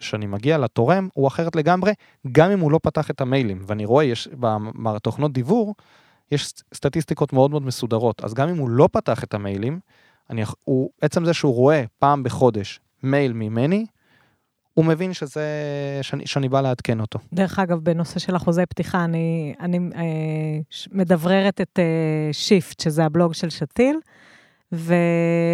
[0.00, 1.92] שאני מגיע לתורם הוא אחרת לגמרי,
[2.32, 3.62] גם אם הוא לא פתח את המיילים.
[3.66, 4.28] ואני רואה, יש
[4.84, 5.74] בתוכנות דיוור,
[6.32, 9.80] יש סטטיסטיקות מאוד מאוד מסודרות, אז גם אם הוא לא פתח את המיילים,
[10.30, 13.86] אני, הוא, עצם זה שהוא רואה פעם בחודש מייל ממני,
[14.74, 15.44] הוא מבין שזה,
[16.02, 17.18] שאני, שאני בא לעדכן אותו.
[17.32, 20.02] דרך אגב, בנושא של אחוזי פתיחה, אני, אני אה,
[20.92, 23.96] מדבררת את אה, שיפט, שזה הבלוג של שתיל,
[24.72, 24.94] ו,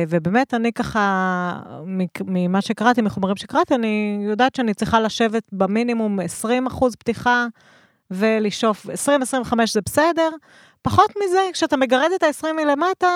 [0.09, 1.61] ובאמת, אני ככה,
[2.27, 7.47] ממה שקראתי, מחומרים שקראתי, אני יודעת שאני צריכה לשבת במינימום 20 אחוז פתיחה,
[8.13, 8.91] ולשאוף 20-25
[9.73, 10.31] זה בסדר.
[10.83, 13.09] פחות מזה, כשאתה מגרד את ה-20 מלמטה,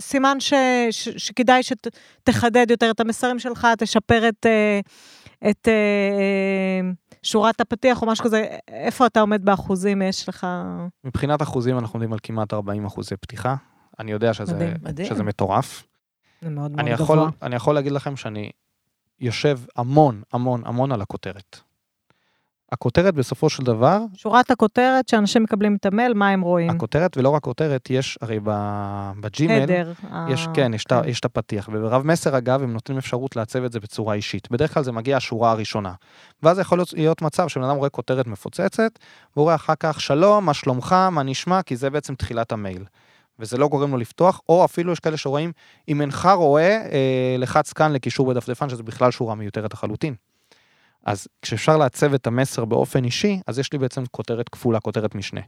[0.00, 0.52] סימן ש,
[0.90, 4.80] ש, שכדאי שתחדד יותר את המסרים שלך, תשפר את, אה,
[5.50, 6.90] את אה,
[7.22, 8.44] שורת הפתיח או משהו כזה.
[8.68, 10.02] איפה אתה עומד באחוזים?
[10.02, 10.46] יש לך...
[11.04, 13.54] מבחינת אחוזים אנחנו עומדים על כמעט 40 אחוזי פתיחה.
[13.98, 15.08] אני יודע שזה, מדהים, מדהים.
[15.08, 15.82] שזה מטורף.
[16.42, 17.28] זה מאוד מאוד גבוה.
[17.42, 18.50] אני יכול להגיד לכם שאני
[19.20, 21.60] יושב המון, המון, המון על הכותרת.
[22.72, 23.98] הכותרת בסופו של דבר...
[24.14, 26.70] שורת הכותרת שאנשים מקבלים את המייל, מה הם רואים?
[26.70, 28.40] הכותרת, ולא רק כותרת, יש הרי
[29.20, 29.92] בג'ימל, הדר.
[30.28, 31.00] יש, כן, יש, כן.
[31.06, 34.50] יש את הפתיח, וברב מסר אגב, הם נותנים אפשרות לעצב את זה בצורה אישית.
[34.50, 35.92] בדרך כלל זה מגיע השורה הראשונה.
[36.42, 38.98] ואז יכול להיות, להיות מצב שבן אדם רואה כותרת מפוצצת,
[39.36, 42.84] והוא רואה אחר כך, שלום, מה שלומך, מה נשמע, כי זה בעצם תחילת המייל.
[43.38, 45.52] וזה לא גורם לו לפתוח, או אפילו יש כאלה שרואים,
[45.88, 50.14] אם אינך רואה, אה, לחץ כאן לקישור בדפדפן, שזה בכלל שורה מיותרת לחלוטין.
[51.06, 55.40] אז כשאפשר לעצב את המסר באופן אישי, אז יש לי בעצם כותרת כפולה, כותרת משנה.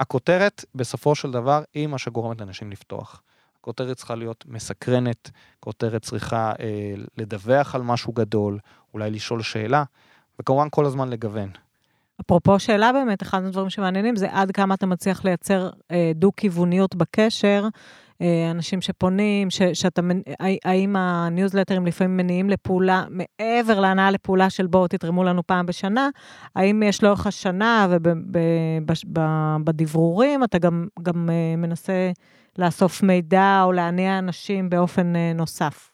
[0.00, 3.22] הכותרת, בסופו של דבר, היא מה שגורמת לאנשים לפתוח.
[3.60, 8.58] הכותרת צריכה להיות מסקרנת, כותרת צריכה אה, לדווח על משהו גדול,
[8.94, 9.84] אולי לשאול שאלה,
[10.40, 11.50] וכמובן כל הזמן לגוון.
[12.20, 17.68] אפרופו שאלה באמת, אחד הדברים שמעניינים זה עד כמה אתה מצליח לייצר אה, דו-כיווניות בקשר
[18.50, 20.02] אנשים שפונים, ש, שאתה,
[20.64, 26.08] האם הניוזלטרים לפעמים מניעים לפעולה, מעבר להנאה לפעולה של בואו תתרמו לנו פעם בשנה,
[26.56, 27.88] האם יש לאורך השנה
[29.60, 32.12] ובדברורים אתה גם, גם אה, מנסה
[32.58, 35.90] לאסוף מידע או להניע אנשים באופן אה, נוסף?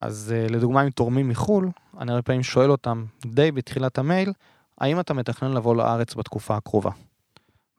[0.00, 1.68] אז לדוגמה, אם תורמים מחו"ל,
[2.00, 4.32] אני הרבה פעמים שואל אותם, די בתחילת המייל,
[4.80, 6.90] האם אתה מתכנן לבוא לארץ בתקופה הקרובה?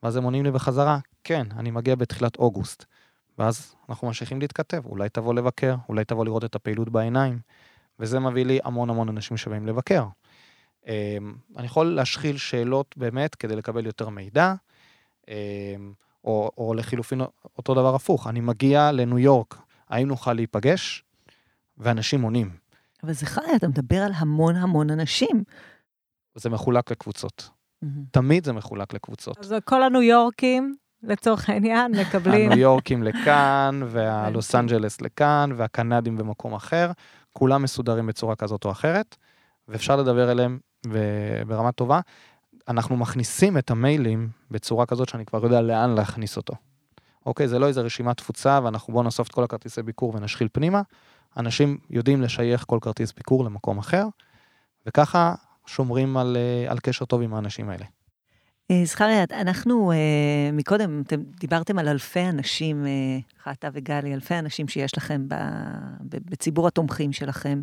[0.03, 2.85] ואז הם עונים לי בחזרה, כן, אני מגיע בתחילת אוגוסט.
[3.37, 7.39] ואז אנחנו ממשיכים להתכתב, אולי תבוא לבקר, אולי תבוא לראות את הפעילות בעיניים,
[7.99, 10.05] וזה מביא לי המון המון אנשים שבאים לבקר.
[11.57, 14.53] אני יכול להשחיל שאלות באמת כדי לקבל יותר מידע,
[16.23, 17.21] או, או לחילופין
[17.57, 19.57] אותו דבר הפוך, אני מגיע לניו יורק,
[19.89, 21.03] האם נוכל להיפגש?
[21.77, 22.49] ואנשים עונים.
[23.03, 25.43] אבל זה חי, אתה מדבר על המון המון אנשים.
[26.35, 27.49] זה מחולק לקבוצות.
[27.49, 27.87] Mm-hmm.
[28.11, 29.37] תמיד זה מחולק לקבוצות.
[29.37, 30.75] אז כל הניו יורקים,
[31.07, 32.51] לצורך העניין, מקבלים...
[32.51, 36.91] הניו יורקים לכאן, והלוס אנג'לס לכאן, והקנדים במקום אחר,
[37.33, 39.15] כולם מסודרים בצורה כזאת או אחרת,
[39.67, 40.59] ואפשר לדבר אליהם
[41.47, 41.99] ברמה טובה.
[42.67, 46.53] אנחנו מכניסים את המיילים בצורה כזאת שאני כבר יודע לאן להכניס אותו.
[47.25, 50.81] אוקיי, זה לא איזה רשימת תפוצה, ואנחנו בואו נאסוף את כל הכרטיסי ביקור ונשחיל פנימה.
[51.37, 54.07] אנשים יודעים לשייך כל כרטיס ביקור למקום אחר,
[54.85, 57.85] וככה שומרים על, אה, על קשר טוב עם האנשים האלה.
[58.71, 59.97] אה, זכריה, אנחנו אה,
[60.53, 62.85] מקודם, אתם דיברתם על אלפי אנשים,
[63.51, 65.21] אתה וגלי, אלפי אנשים שיש לכם
[66.01, 67.61] בציבור התומכים שלכם.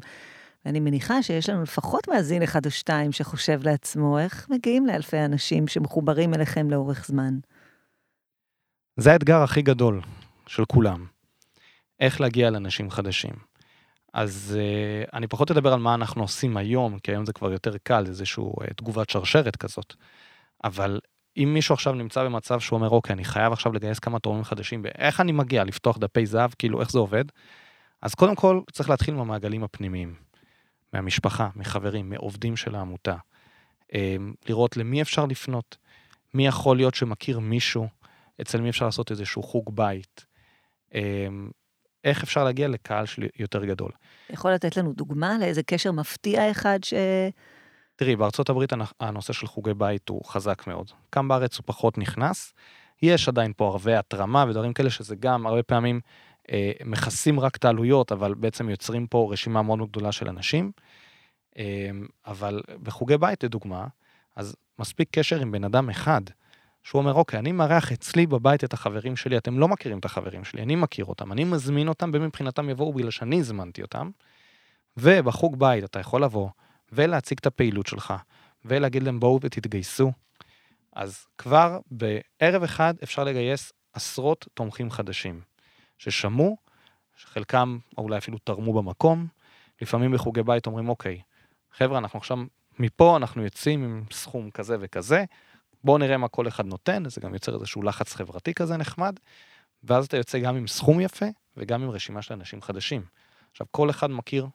[0.64, 5.68] ואני מניחה שיש לנו לפחות מאזין אחד או שתיים שחושב לעצמו, איך מגיעים לאלפי אנשים
[5.68, 7.38] שמחוברים אליכם לאורך זמן?
[8.96, 10.00] זה האתגר הכי גדול
[10.46, 11.06] של כולם,
[12.00, 13.34] איך להגיע לאנשים חדשים.
[14.14, 17.76] אז uh, אני פחות אדבר על מה אנחנו עושים היום, כי היום זה כבר יותר
[17.82, 18.44] קל, איזושהי
[18.76, 19.94] תגובת שרשרת כזאת.
[20.64, 21.00] אבל
[21.36, 24.82] אם מישהו עכשיו נמצא במצב שהוא אומר, אוקיי, אני חייב עכשיו לגייס כמה תורמים חדשים,
[24.98, 27.24] איך אני מגיע לפתוח דפי זהב, כאילו, איך זה עובד?
[28.02, 30.14] אז קודם כל, צריך להתחיל מהמעגלים הפנימיים.
[30.92, 33.16] מהמשפחה, מחברים, מעובדים של העמותה.
[33.94, 35.76] אמ, לראות למי אפשר לפנות,
[36.34, 37.88] מי יכול להיות שמכיר מישהו,
[38.40, 40.26] אצל מי אפשר לעשות איזשהו חוג בית.
[40.94, 41.50] אמ,
[42.04, 43.90] איך אפשר להגיע לקהל של יותר גדול.
[44.30, 46.94] יכול לתת לנו דוגמה לאיזה קשר מפתיע אחד ש...
[47.96, 50.90] תראי, בארצות הברית הנושא של חוגי בית הוא חזק מאוד.
[51.12, 52.54] כאן בארץ הוא פחות נכנס.
[53.02, 56.00] יש עדיין פה ערבי התרמה ודברים כאלה שזה גם הרבה פעמים
[56.52, 60.72] אה, מכסים רק את העלויות, אבל בעצם יוצרים פה רשימה מאוד גדולה של אנשים.
[61.58, 61.90] אה,
[62.26, 63.86] אבל בחוגי בית, לדוגמה,
[64.36, 66.20] אז מספיק קשר עם בן אדם אחד,
[66.82, 70.44] שהוא אומר, אוקיי, אני מארח אצלי בבית את החברים שלי, אתם לא מכירים את החברים
[70.44, 74.10] שלי, אני מכיר אותם, אני מזמין אותם, ומבחינתם יבואו בגלל שאני הזמנתי אותם.
[74.96, 76.48] ובחוג בית אתה יכול לבוא
[76.92, 78.14] ולהציג את הפעילות שלך,
[78.64, 80.12] ולהגיד להם בואו ותתגייסו.
[80.92, 85.40] אז כבר בערב אחד אפשר לגייס עשרות תומכים חדשים.
[85.98, 86.56] ששמעו,
[87.16, 89.26] שחלקם אולי אפילו תרמו במקום.
[89.82, 91.20] לפעמים בחוגי בית אומרים, אוקיי,
[91.72, 92.38] חבר'ה, אנחנו עכשיו,
[92.78, 95.24] מפה אנחנו יוצאים עם סכום כזה וכזה,
[95.84, 99.16] בואו נראה מה כל אחד נותן, זה גם יוצר איזשהו לחץ חברתי כזה נחמד,
[99.84, 101.26] ואז אתה יוצא גם עם סכום יפה
[101.56, 103.04] וגם עם רשימה של אנשים חדשים.
[103.50, 104.48] עכשיו, כל אחד מכיר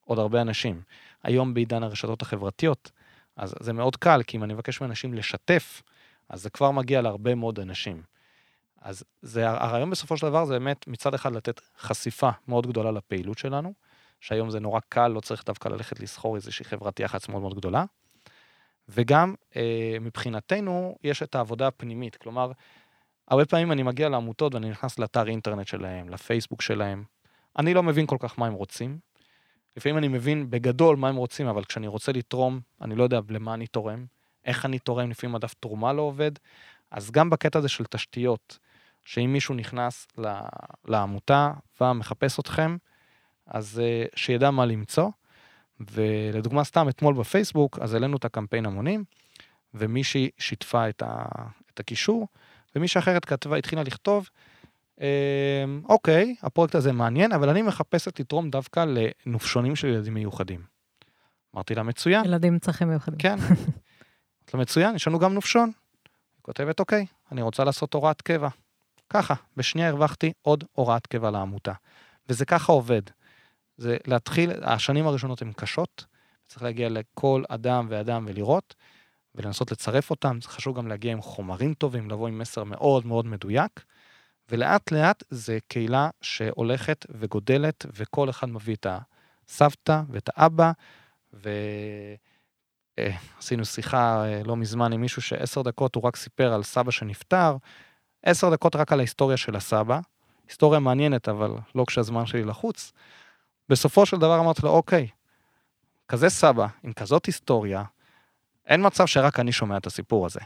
[0.00, 0.82] עוד הרבה אנשים.
[1.22, 2.90] היום בעידן הרשתות החברתיות,
[3.36, 5.82] אז זה מאוד קל, כי אם אני מבקש מאנשים לשתף,
[6.28, 8.02] אז זה כבר מגיע להרבה מאוד אנשים.
[8.80, 13.38] אז זה, הרעיון בסופו של דבר זה באמת מצד אחד לתת חשיפה מאוד גדולה לפעילות
[13.38, 13.72] שלנו,
[14.20, 17.84] שהיום זה נורא קל, לא צריך דווקא ללכת לסחור איזושהי חברת יח"צ מאוד מאוד גדולה.
[18.88, 22.52] וגם אה, מבחינתנו יש את העבודה הפנימית, כלומר,
[23.28, 27.04] הרבה פעמים אני מגיע לעמותות ואני נכנס לאתר אינטרנט שלהם, לפייסבוק שלהם,
[27.58, 28.98] אני לא מבין כל כך מה הם רוצים.
[29.78, 33.54] לפעמים אני מבין בגדול מה הם רוצים, אבל כשאני רוצה לתרום, אני לא יודע למה
[33.54, 34.04] אני תורם,
[34.44, 36.30] איך אני תורם, לפעמים הדף תרומה לא עובד.
[36.90, 38.58] אז גם בקטע הזה של תשתיות,
[39.04, 40.06] שאם מישהו נכנס
[40.84, 42.76] לעמותה ומחפש אתכם,
[43.46, 45.10] אז אה, שידע מה למצוא.
[45.80, 49.04] ולדוגמה סתם אתמול בפייסבוק, אז העלינו את הקמפיין המונים,
[49.74, 51.24] ומישהי שיתפה את, ה,
[51.74, 52.28] את הקישור,
[52.76, 54.28] ומישהי אחרת כתבה, התחילה לכתוב,
[55.84, 58.84] אוקיי, הפרויקט הזה מעניין, אבל אני מחפשת לתרום דווקא
[59.26, 60.62] לנופשונים של ילדים מיוחדים.
[61.54, 62.24] אמרתי לה, מצוין.
[62.24, 63.18] ילדים עם צרכים מיוחדים.
[63.18, 63.38] כן.
[63.38, 65.72] אמרתי לה, מצוין, יש לנו גם נופשון.
[66.36, 68.48] היא כותבת, אוקיי, אני רוצה לעשות הוראת קבע.
[69.10, 71.72] ככה, בשנייה הרווחתי עוד הוראת קבע לעמותה.
[72.28, 73.02] וזה ככה עובד.
[73.76, 76.04] זה להתחיל, השנים הראשונות הן קשות,
[76.46, 78.74] צריך להגיע לכל אדם ואדם ולראות,
[79.34, 83.26] ולנסות לצרף אותם, זה חשוב גם להגיע עם חומרים טובים, לבוא עם מסר מאוד מאוד
[83.26, 83.84] מדויק,
[84.50, 88.86] ולאט לאט זה קהילה שהולכת וגודלת, וכל אחד מביא את
[89.48, 90.72] הסבתא ואת האבא,
[92.98, 97.56] ועשינו שיחה אה, לא מזמן עם מישהו שעשר דקות הוא רק סיפר על סבא שנפטר,
[98.22, 100.00] עשר דקות רק על ההיסטוריה של הסבא,
[100.48, 102.92] היסטוריה מעניינת, אבל לא כשהזמן שלי לחוץ.
[103.68, 105.08] בסופו של דבר אמרתי לו, אוקיי,
[106.08, 107.84] כזה סבא, עם כזאת היסטוריה,
[108.66, 110.40] אין מצב שרק אני שומע את הסיפור הזה.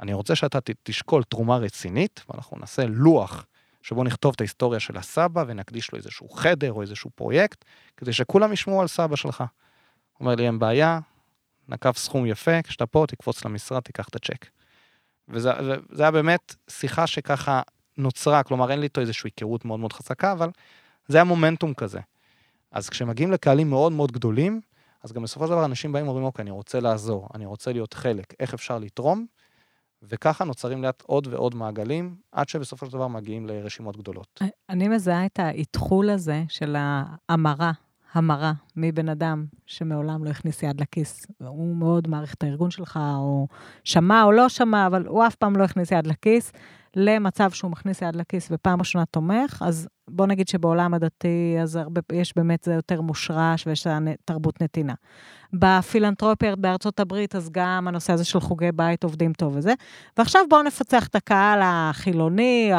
[0.00, 3.46] אני רוצה שאתה תשקול תרומה רצינית, ואנחנו נעשה לוח
[3.82, 7.64] שבו נכתוב את ההיסטוריה של הסבא ונקדיש לו איזשהו חדר או איזשהו פרויקט,
[7.96, 9.44] כדי שכולם ישמעו על סבא שלך.
[10.20, 11.00] אומר לי, אין בעיה,
[11.68, 14.46] נקב סכום יפה, כשאתה פה תקפוץ למשרד, תיקח את הצ'ק.
[15.28, 15.50] וזה
[15.98, 17.62] היה באמת שיחה שככה
[17.98, 20.50] נוצרה, כלומר אין לי איתו איזושהי היכרות מאוד מאוד חזקה, אבל
[21.08, 22.00] זה היה מומנטום כזה.
[22.72, 24.60] אז כשמגיעים לקהלים מאוד מאוד גדולים,
[25.02, 27.94] אז גם בסופו של דבר אנשים באים ואומרים, אוקיי, אני רוצה לעזור, אני רוצה להיות
[27.94, 29.26] חלק, איך אפשר לתרום?
[30.10, 34.42] וככה נוצרים לאט עוד ועוד מעגלים, עד שבסופו של דבר מגיעים לרשימות גדולות.
[34.68, 37.72] אני מזהה את האתחול הזה של ההמרה,
[38.12, 41.26] המרה מבן אדם שמעולם לא הכניס יד לכיס.
[41.38, 43.48] הוא מאוד מעריך את הארגון שלך, או
[43.84, 46.52] שמע או לא שמע, אבל הוא אף פעם לא הכניס יד לכיס,
[46.96, 52.00] למצב שהוא מכניס יד לכיס ופעם ראשונה תומך, אז בוא נגיד שבעולם הדתי, אז הרבה,
[52.12, 53.86] יש באמת, זה יותר מושרש ויש
[54.24, 54.94] תרבות נתינה.
[55.58, 59.74] בפילנטרופיה בארצות הברית, אז גם הנושא הזה של חוגי בית עובדים טוב וזה.
[60.18, 62.70] ועכשיו בואו נפצח את הקהל החילוני,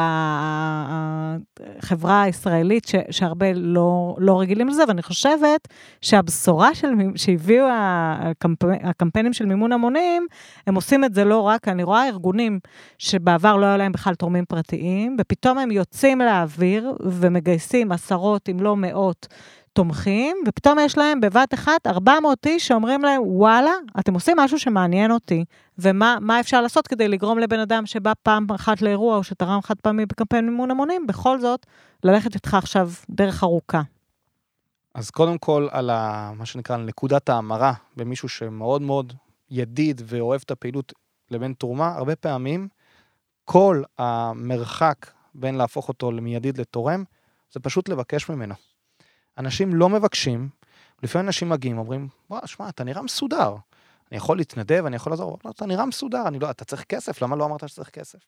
[1.78, 5.68] החברה הישראלית, ש, שהרבה לא, לא רגילים לזה, ואני חושבת
[6.00, 10.26] שהבשורה של, שהביאו הקמפ, הקמפיינים של מימון המונים,
[10.66, 12.58] הם עושים את זה לא רק, אני רואה ארגונים
[12.98, 18.76] שבעבר לא היה להם בכלל תורמים פרטיים, ופתאום הם יוצאים לאוויר ומגייסים עשרות, אם לא
[18.76, 19.26] מאות,
[19.78, 25.10] תומכים, ופתאום יש להם בבת אחת 400 איש שאומרים להם, וואלה, אתם עושים משהו שמעניין
[25.10, 25.44] אותי,
[25.78, 30.06] ומה אפשר לעשות כדי לגרום לבן אדם שבא פעם אחת לאירוע, או שתרם חד פעמי
[30.06, 31.66] בקמפיין מימון המונים, בכל זאת,
[32.04, 33.82] ללכת איתך עכשיו דרך ארוכה.
[34.94, 39.12] אז קודם כל, על ה, מה שנקרא, נקודת ההמרה במישהו שמאוד מאוד
[39.50, 40.92] ידיד ואוהב את הפעילות
[41.30, 42.68] לבין תרומה, הרבה פעמים
[43.44, 47.04] כל המרחק בין להפוך אותו מידיד לתורם,
[47.52, 48.54] זה פשוט לבקש ממנו.
[49.38, 50.48] אנשים לא מבקשים,
[51.02, 53.54] לפעמים אנשים מגיעים, אומרים, וואו, שמע, אתה נראה מסודר.
[54.10, 57.22] אני יכול להתנדב, אני יכול לעזור, לא, אתה נראה מסודר, אני לא, אתה צריך כסף,
[57.22, 58.18] למה לא אמרת שצריך כסף?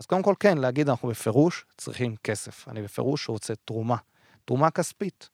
[0.00, 2.68] אז קודם כל, כן, להגיד, אנחנו בפירוש צריכים כסף.
[2.68, 3.96] אני בפירוש רוצה תרומה.
[4.44, 5.28] תרומה כספית.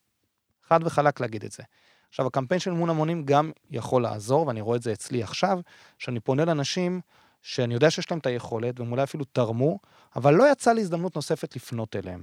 [0.69, 1.63] חד וחלק להגיד את זה.
[2.09, 5.59] עכשיו, הקמפיין של מימון המונים גם יכול לעזור, ואני רואה את זה אצלי עכשיו,
[5.99, 7.01] שאני פונה לאנשים
[7.43, 9.79] שאני יודע שיש להם את היכולת, והם אולי אפילו תרמו,
[10.17, 12.23] אבל לא יצאה לי הזדמנות נוספת לפנות אליהם.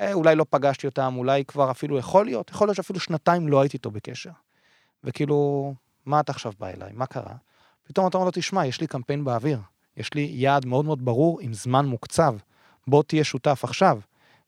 [0.00, 3.60] אה, אולי לא פגשתי אותם, אולי כבר אפילו יכול להיות, יכול להיות שאפילו שנתיים לא
[3.60, 4.30] הייתי איתו בקשר.
[5.04, 5.74] וכאילו,
[6.06, 6.92] מה אתה עכשיו בא אליי?
[6.92, 7.34] מה קרה?
[7.82, 9.58] פתאום אתה אומר לו, תשמע, יש לי קמפיין באוויר,
[9.96, 12.36] יש לי יעד מאוד מאוד ברור עם זמן מוקצב,
[12.86, 14.00] בוא תהיה שותף עכשיו.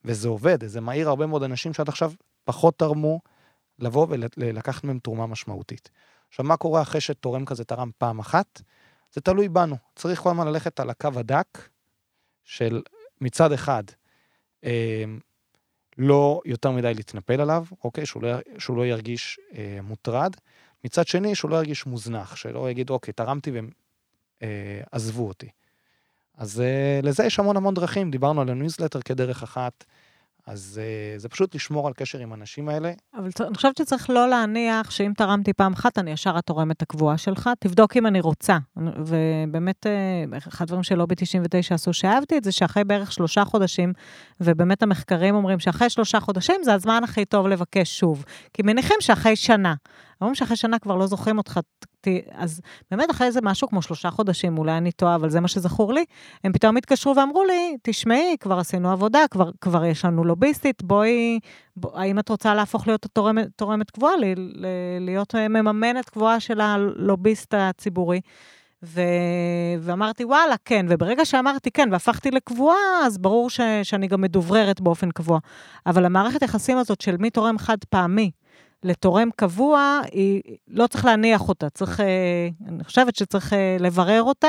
[0.05, 2.13] וזה עובד, זה מעיר הרבה מאוד אנשים שעד עכשיו
[2.45, 3.21] פחות תרמו,
[3.79, 5.91] לבוא ולקחת מהם תרומה משמעותית.
[6.29, 8.63] עכשיו, מה קורה אחרי שתורם כזה תרם פעם אחת?
[9.13, 9.77] זה תלוי בנו.
[9.97, 11.69] צריך כל הזמן ללכת על הקו הדק
[12.45, 12.83] של
[13.21, 13.83] מצד אחד,
[14.65, 15.05] אה,
[15.99, 18.07] לא יותר מדי להתנפל עליו, אוקיי?
[18.07, 20.37] שהוא לא, שהוא לא ירגיש אה, מוטרד.
[20.85, 23.71] מצד שני, שהוא לא ירגיש מוזנח, שלא יגיד, אוקיי, תרמתי והם
[24.43, 25.49] אה, עזבו אותי.
[26.37, 29.85] אז אה, לזה יש המון המון דרכים, דיברנו על הניוזלטר כדרך אחת.
[30.49, 32.93] אז uh, זה פשוט לשמור על קשר עם האנשים האלה.
[33.15, 37.51] אבל אני חושבת שצריך לא להניח שאם תרמתי פעם אחת, אני ישר התורמת הקבועה שלך.
[37.59, 38.59] תבדוק אם אני רוצה.
[38.77, 43.93] ובאמת, uh, אחד הדברים שלובי 99 עשו שאהבתי את זה, שאחרי בערך שלושה חודשים,
[44.41, 48.25] ובאמת המחקרים אומרים שאחרי שלושה חודשים זה הזמן הכי טוב לבקש שוב.
[48.55, 49.75] כי מניחים שאחרי שנה.
[50.21, 51.61] אומרים שאחרי שנה כבר לא זוכרים אותך,
[52.33, 55.93] אז באמת אחרי איזה משהו כמו שלושה חודשים, אולי אני טועה, אבל זה מה שזכור
[55.93, 56.05] לי,
[56.45, 61.39] הם פתאום התקשרו ואמרו לי, תשמעי, כבר עשינו עבודה, כבר, כבר יש לנו לוביסטית, בואי,
[61.77, 64.67] בוא, האם את רוצה להפוך להיות תורמת, תורמת קבועה, ל, ל,
[65.01, 68.21] להיות מממנת קבועה של הלוביסט הציבורי?
[68.83, 69.01] ו...
[69.81, 70.87] ואמרתי, וואלה, כן.
[70.89, 73.61] וברגע שאמרתי כן והפכתי לקבועה, אז ברור ש...
[73.83, 75.39] שאני גם מדובררת באופן קבוע.
[75.87, 78.31] אבל המערכת יחסים הזאת של מי תורם חד פעמי,
[78.83, 84.49] לתורם קבוע, היא, לא צריך להניח אותה, צריך, אה, אני חושבת שצריך אה, לברר אותה,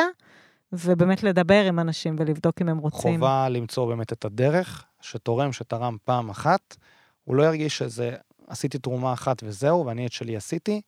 [0.73, 3.19] ובאמת לדבר עם אנשים ולבדוק אם הם רוצים.
[3.19, 6.77] חובה למצוא באמת את הדרך, שתורם שתרם פעם אחת,
[7.23, 8.15] הוא לא ירגיש שזה,
[8.47, 10.81] עשיתי תרומה אחת וזהו, ואני את שלי עשיתי,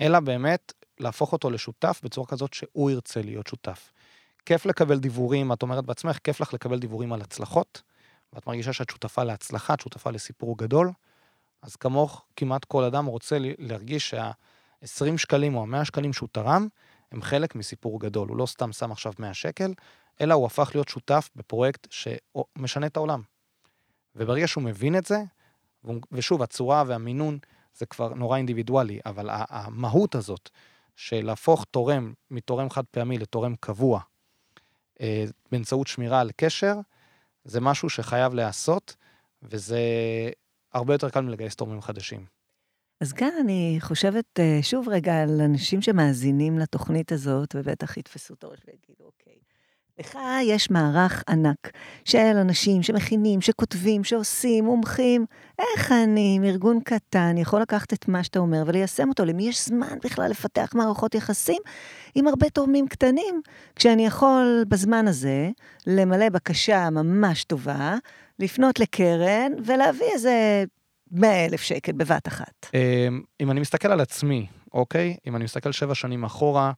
[0.00, 3.92] אלא באמת להפוך אותו לשותף בצורה כזאת שהוא ירצה להיות שותף.
[4.46, 7.82] כיף לקבל דיבורים, את אומרת בעצמך, כיף לך לקבל דיבורים על הצלחות,
[8.32, 10.90] ואת מרגישה שאת שותפה להצלחה, את שותפה לסיפור גדול.
[11.66, 16.68] אז כמוך, כמעט כל אדם רוצה להרגיש שה-20 שקלים או ה-100 שקלים שהוא תרם,
[17.12, 18.28] הם חלק מסיפור גדול.
[18.28, 19.74] הוא לא סתם שם עכשיו 100 שקל,
[20.20, 23.22] אלא הוא הפך להיות שותף בפרויקט שמשנה את העולם.
[24.16, 25.22] וברגע שהוא מבין את זה,
[26.12, 27.38] ושוב, הצורה והמינון
[27.74, 30.50] זה כבר נורא אינדיבידואלי, אבל המהות הזאת
[30.96, 34.00] של להפוך תורם מתורם חד פעמי לתורם קבוע,
[35.00, 36.74] אה, באמצעות שמירה על קשר,
[37.44, 38.96] זה משהו שחייב להיעשות,
[39.42, 39.80] וזה
[40.76, 42.24] הרבה יותר קל מלגייס תורמים חדשים.
[43.00, 48.44] אז כאן אני חושבת אה, שוב רגע על אנשים שמאזינים לתוכנית הזאת, ובטח יתפסו את
[48.44, 49.36] הראש ויגידו, אוקיי,
[49.98, 51.70] לך יש מערך ענק
[52.04, 55.26] של אנשים שמכינים, שכותבים, שעושים, מומחים.
[55.58, 59.24] איך אני, עם ארגון קטן, יכול לקחת את מה שאתה אומר וליישם אותו?
[59.24, 61.62] למי יש זמן בכלל לפתח מערכות יחסים
[62.14, 63.40] עם הרבה תורמים קטנים?
[63.76, 65.50] כשאני יכול בזמן הזה
[65.86, 67.96] למלא בקשה ממש טובה,
[68.38, 70.64] לפנות לקרן ולהביא איזה
[71.10, 72.66] 100 אלף שקל בבת אחת.
[72.74, 75.16] אמ, אם אני מסתכל על עצמי, אוקיי?
[75.26, 76.72] אם אני מסתכל שבע שנים אחורה,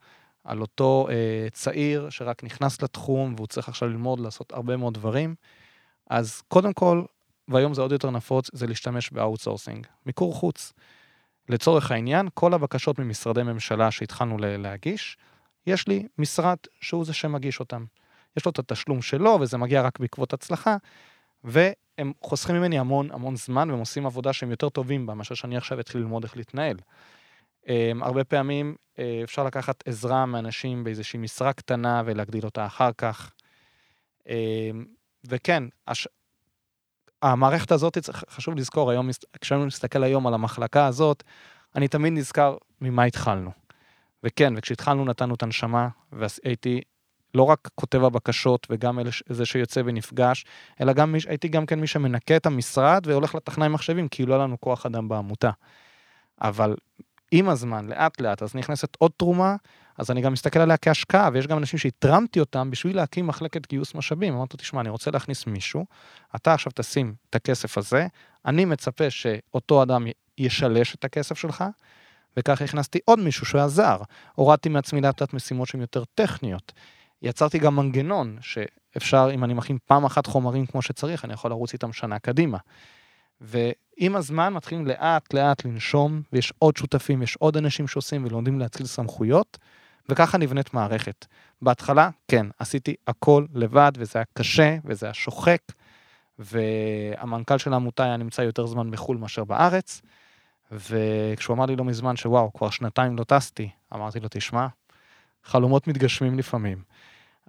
[0.45, 5.35] על אותו אה, צעיר שרק נכנס לתחום והוא צריך עכשיו ללמוד לעשות הרבה מאוד דברים,
[6.11, 7.03] אז קודם כל,
[7.49, 10.73] והיום זה עוד יותר נפוץ, זה להשתמש ב outsourcing, מיקור חוץ.
[11.49, 15.17] לצורך העניין, כל הבקשות ממשרדי ממשלה שהתחלנו להגיש,
[15.67, 17.85] יש לי משרד שהוא זה שמגיש אותם.
[18.37, 20.77] יש לו את התשלום שלו, וזה מגיע רק בעקבות הצלחה,
[21.45, 25.57] והם חוסכים ממני המון המון זמן, והם עושים עבודה שהם יותר טובים בה, מאשר שאני
[25.57, 26.77] עכשיו אתחיל ללמוד איך להתנהל.
[27.65, 27.71] Um,
[28.03, 33.33] הרבה פעמים uh, אפשר לקחת עזרה מאנשים באיזושהי משרה קטנה ולהגדיל אותה אחר כך.
[34.21, 34.31] Um,
[35.29, 36.09] וכן, הש...
[37.23, 37.99] המערכת הזאת,
[38.31, 39.09] חשוב לזכור היום,
[39.41, 41.23] כשאני מסתכל היום על המחלקה הזאת,
[41.77, 43.51] אני תמיד נזכר ממה התחלנו.
[44.25, 46.81] וכן, וכשהתחלנו נתנו את הנשמה, והייתי
[47.35, 50.45] לא רק כותב הבקשות וגם אלה, זה שיוצא ונפגש,
[50.81, 54.45] אלא גם הייתי גם כן מי שמנקה את המשרד והולך לטכנאי מחשבים, כי לא היה
[54.45, 55.51] לנו כוח אדם בעמותה.
[56.41, 56.75] אבל
[57.31, 59.57] עם הזמן, לאט לאט, אז נכנסת עוד תרומה,
[59.99, 63.95] אז אני גם מסתכל עליה כהשקעה, ויש גם אנשים שהתרמתי אותם בשביל להקים מחלקת גיוס
[63.95, 64.35] משאבים.
[64.35, 65.87] אמרתי, תשמע, אני רוצה להכניס מישהו,
[66.37, 68.07] אתה עכשיו תשים את הכסף הזה,
[68.47, 70.07] אני מצפה שאותו אדם
[70.39, 71.65] ישלש את הכסף שלך,
[72.37, 73.97] וכך הכנסתי עוד מישהו שעזר.
[74.35, 76.73] הורדתי מעצמי לאט לאט משימות שהן יותר טכניות.
[77.23, 81.73] יצרתי גם מנגנון שאפשר, אם אני מכין פעם אחת חומרים כמו שצריך, אני יכול לרוץ
[81.73, 82.59] איתם שנה קדימה.
[83.41, 88.87] ועם הזמן מתחילים לאט לאט לנשום, ויש עוד שותפים, יש עוד אנשים שעושים ולומדים להציל
[88.87, 89.59] סמכויות,
[90.09, 91.27] וככה נבנית מערכת.
[91.63, 95.63] בהתחלה, כן, עשיתי הכל לבד, וזה היה קשה, וזה היה שוחק,
[96.39, 100.03] והמנכ"ל של העמותה היה נמצא יותר זמן בחו"ל מאשר בארץ,
[100.73, 104.67] וכשהוא אמר לי לא מזמן שוואו, כבר שנתיים לא טסתי, אמרתי לו, תשמע,
[105.45, 106.83] חלומות מתגשמים לפעמים.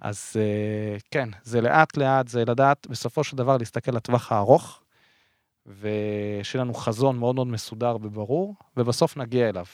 [0.00, 4.80] אז אה, כן, זה לאט לאט, זה לדעת בסופו של דבר להסתכל לטווח הארוך,
[5.66, 9.64] ושיהיה לנו חזון מאוד מאוד מסודר וברור, ובסוף נגיע אליו.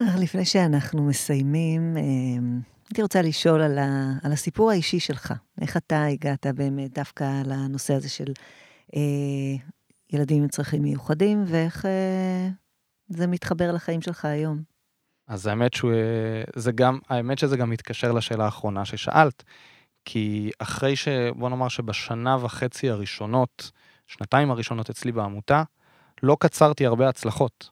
[0.00, 2.02] לפני שאנחנו מסיימים, אה,
[2.88, 5.34] הייתי רוצה לשאול על, ה, על הסיפור האישי שלך.
[5.60, 8.32] איך אתה הגעת באמת דווקא לנושא הזה של
[8.96, 9.00] אה,
[10.12, 12.48] ילדים עם צרכים מיוחדים, ואיך אה,
[13.08, 14.73] זה מתחבר לחיים שלך היום?
[15.26, 15.92] אז האמת שהוא,
[16.56, 19.42] זה גם, האמת שזה גם מתקשר לשאלה האחרונה ששאלת,
[20.04, 21.08] כי אחרי ש...
[21.36, 23.70] בוא נאמר שבשנה וחצי הראשונות,
[24.06, 25.62] שנתיים הראשונות אצלי בעמותה,
[26.22, 27.70] לא קצרתי הרבה הצלחות.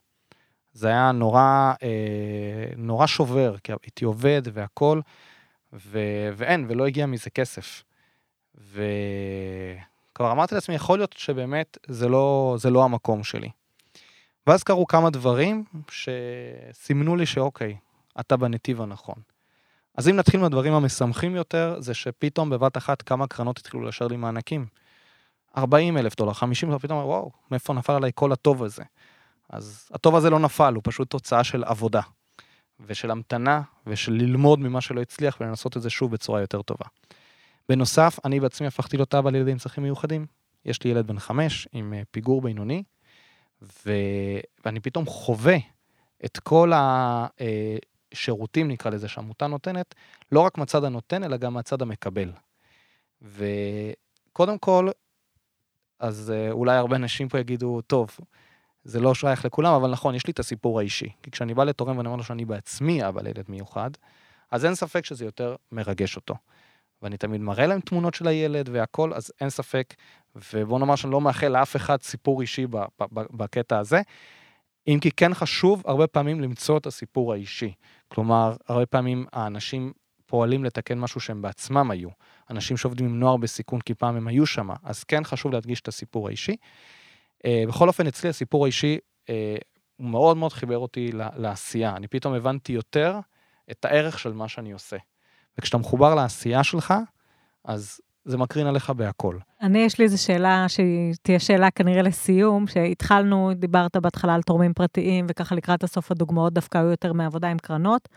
[0.72, 5.02] זה היה נורא, אה, נורא שובר, כי הייתי עובד והכול.
[5.72, 7.82] ואין, ולא הגיע מזה כסף.
[8.54, 13.50] וכבר אמרתי לעצמי, יכול להיות שבאמת זה לא, זה לא המקום שלי.
[14.46, 17.76] ואז קרו כמה דברים שסימנו לי שאוקיי,
[18.20, 19.14] אתה בנתיב הנכון.
[19.94, 24.16] אז אם נתחיל מהדברים המשמחים יותר, זה שפתאום בבת אחת כמה קרנות התחילו לאשר לי
[24.16, 24.66] מענקים.
[25.56, 28.82] 40 אלף דולר, 50 אלף, פתאום וואו, מאיפה נפל עליי כל הטוב הזה?
[29.50, 32.00] אז הטוב הזה לא נפל, הוא פשוט תוצאה של עבודה,
[32.86, 36.84] ושל המתנה, ושל ללמוד ממה שלא הצליח ולנסות את זה שוב בצורה יותר טובה.
[37.68, 40.26] בנוסף, אני בעצמי הפכתי להיות אבא לילדים עם צרכים מיוחדים.
[40.64, 42.82] יש לי ילד בן חמש עם אה, פיגור בינוני,
[43.62, 43.92] ו...
[44.64, 45.56] ואני פתאום חווה
[46.24, 46.72] את כל
[48.12, 49.94] השירותים, נקרא לזה, שהעמותה נותנת,
[50.32, 52.32] לא רק מהצד הנותן, אלא גם מהצד המקבל.
[53.22, 54.88] וקודם כל,
[55.98, 58.16] אז אה, אולי הרבה אנשים פה יגידו, טוב,
[58.84, 61.08] זה לא שייך לכולם, אבל נכון, יש לי את הסיפור האישי.
[61.22, 63.90] כי כשאני בא לתורם ואני אומר לו שאני בעצמי אבא לילד מיוחד,
[64.50, 66.34] אז אין ספק שזה יותר מרגש אותו.
[67.02, 69.94] ואני תמיד מראה להם תמונות של הילד והכל, אז אין ספק,
[70.34, 72.66] ובוא נאמר שאני לא מאחל לאף אחד סיפור אישי
[73.10, 74.00] בקטע הזה.
[74.88, 77.72] אם כי כן חשוב הרבה פעמים למצוא את הסיפור האישי.
[78.08, 79.92] כלומר, הרבה פעמים האנשים
[80.26, 82.08] פועלים לתקן משהו שהם בעצמם היו.
[82.50, 85.88] אנשים שעובדים עם נוער בסיכון כי פעם הם היו שם, אז כן חשוב להדגיש את
[85.88, 86.56] הסיפור האישי.
[87.38, 89.30] Uh, בכל אופן, אצלי הסיפור האישי, uh,
[89.96, 91.96] הוא מאוד מאוד חיבר אותי לעשייה.
[91.96, 93.18] אני פתאום הבנתי יותר
[93.70, 94.96] את הערך של מה שאני עושה.
[95.58, 96.94] וכשאתה מחובר לעשייה שלך,
[97.64, 99.36] אז זה מקרין עליך בהכל.
[99.62, 105.26] אני, יש לי איזו שאלה שתהיה שאלה כנראה לסיום, שהתחלנו, דיברת בהתחלה על תורמים פרטיים,
[105.28, 108.08] וככה לקראת הסוף הדוגמאות דווקא היו יותר מעבודה עם קרנות.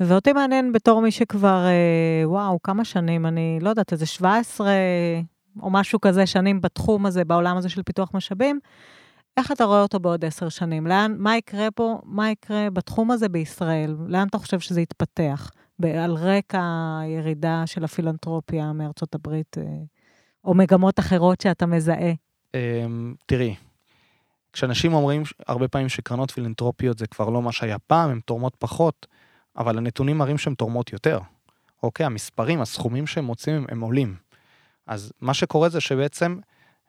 [0.00, 4.72] ואותי מעניין בתור מי שכבר, אה, וואו, כמה שנים, אני לא יודעת, איזה 17
[5.62, 8.60] או משהו כזה שנים בתחום הזה, בעולם הזה של פיתוח משאבים,
[9.36, 10.86] איך אתה רואה אותו בעוד עשר שנים?
[10.86, 13.96] לאן, מה יקרה פה, מה יקרה בתחום הזה בישראל?
[14.06, 15.50] לאן אתה חושב שזה יתפתח?
[15.82, 16.62] על רקע
[17.00, 19.64] הירידה של הפילנטרופיה מארצות הברית, אה,
[20.44, 22.12] או מגמות אחרות שאתה מזהה?
[22.54, 23.54] אמ, תראי,
[24.52, 29.06] כשאנשים אומרים הרבה פעמים שקרנות פילנטרופיות זה כבר לא מה שהיה פעם, הן תורמות פחות,
[29.56, 31.18] אבל הנתונים מראים שהן תורמות יותר.
[31.82, 34.16] אוקיי, המספרים, הסכומים שהם מוצאים הם עולים.
[34.86, 36.38] אז מה שקורה זה שבעצם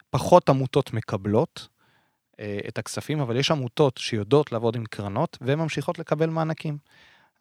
[0.10, 1.68] פחות עמותות מקבלות,
[2.40, 6.78] אה, את הכספים, אבל יש עמותות שיודעות לעבוד עם קרנות והן ממשיכות לקבל מענקים.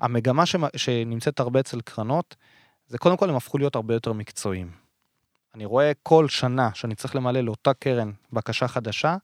[0.00, 0.56] המגמה ש...
[0.76, 2.36] שנמצאת הרבה אצל קרנות,
[2.86, 4.70] זה קודם כל הם הפכו להיות הרבה יותר מקצועיים.
[5.54, 9.16] אני רואה כל שנה שאני צריך למלא לאותה קרן בקשה חדשה,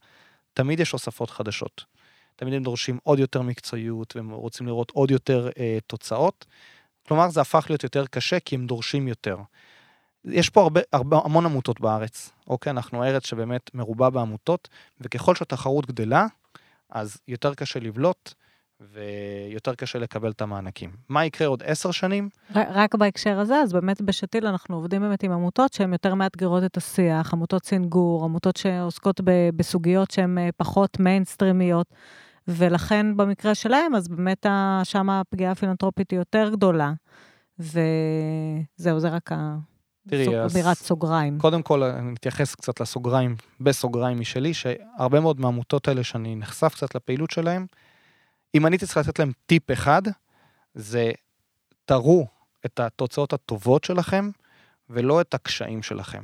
[0.54, 1.84] תמיד יש הוספות חדשות.
[2.36, 6.46] תמיד הם דורשים עוד יותר מקצועיות והם רוצים לראות עוד יותר אה, תוצאות.
[7.08, 9.36] כלומר, זה הפך להיות יותר קשה כי הם דורשים יותר.
[10.24, 12.70] יש פה הרבה, הרבה, המון עמותות בארץ, אוקיי?
[12.70, 14.68] אנחנו ארץ שבאמת מרובה בעמותות,
[15.00, 16.26] וככל שהתחרות גדלה,
[16.90, 18.34] אז יותר קשה לבלוט,
[18.92, 20.90] ויותר קשה לקבל את המענקים.
[21.08, 22.28] מה יקרה עוד עשר שנים?
[22.54, 26.76] רק בהקשר הזה, אז באמת בשתיל אנחנו עובדים באמת עם עמותות שהן יותר מאתגרות את
[26.76, 29.20] השיח, עמותות סינגור, עמותות שעוסקות
[29.56, 31.86] בסוגיות שהן אה, פחות מיינסטרימיות,
[32.48, 34.46] ולכן במקרה שלהם, אז באמת
[34.84, 36.92] שם הפגיעה הפילנטרופית היא יותר גדולה.
[37.58, 39.56] וזהו, זה רק ה...
[40.08, 40.56] תראי, אז...
[40.56, 41.38] אמירת סוגריים.
[41.38, 46.94] קודם כל, אני אתייחס קצת לסוגריים, בסוגריים משלי, שהרבה מאוד מהעמותות האלה שאני נחשף קצת
[46.94, 47.66] לפעילות שלהם,
[48.54, 50.02] אם אני צריך לתת להם טיפ אחד,
[50.74, 51.10] זה
[51.84, 52.26] תראו
[52.66, 54.30] את התוצאות הטובות שלכם,
[54.90, 56.22] ולא את הקשיים שלכם.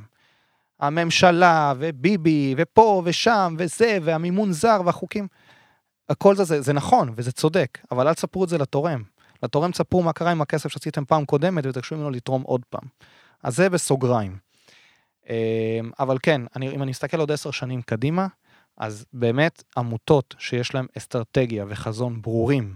[0.79, 5.27] הממשלה, וביבי, ופה ושם, וזה, והמימון זר, והחוקים,
[6.09, 9.03] הכל זה, זה, זה נכון, וזה צודק, אבל אל תספרו את זה לתורם.
[9.43, 12.83] לתורם תספרו מה קרה עם הכסף שעשיתם פעם קודמת, ותקשו ממנו לתרום עוד פעם.
[13.43, 14.37] אז זה בסוגריים.
[15.29, 15.33] אמ,
[15.99, 18.27] אבל כן, אני, אם אני מסתכל עוד עשר שנים קדימה,
[18.77, 22.75] אז באמת עמותות שיש להן אסטרטגיה וחזון ברורים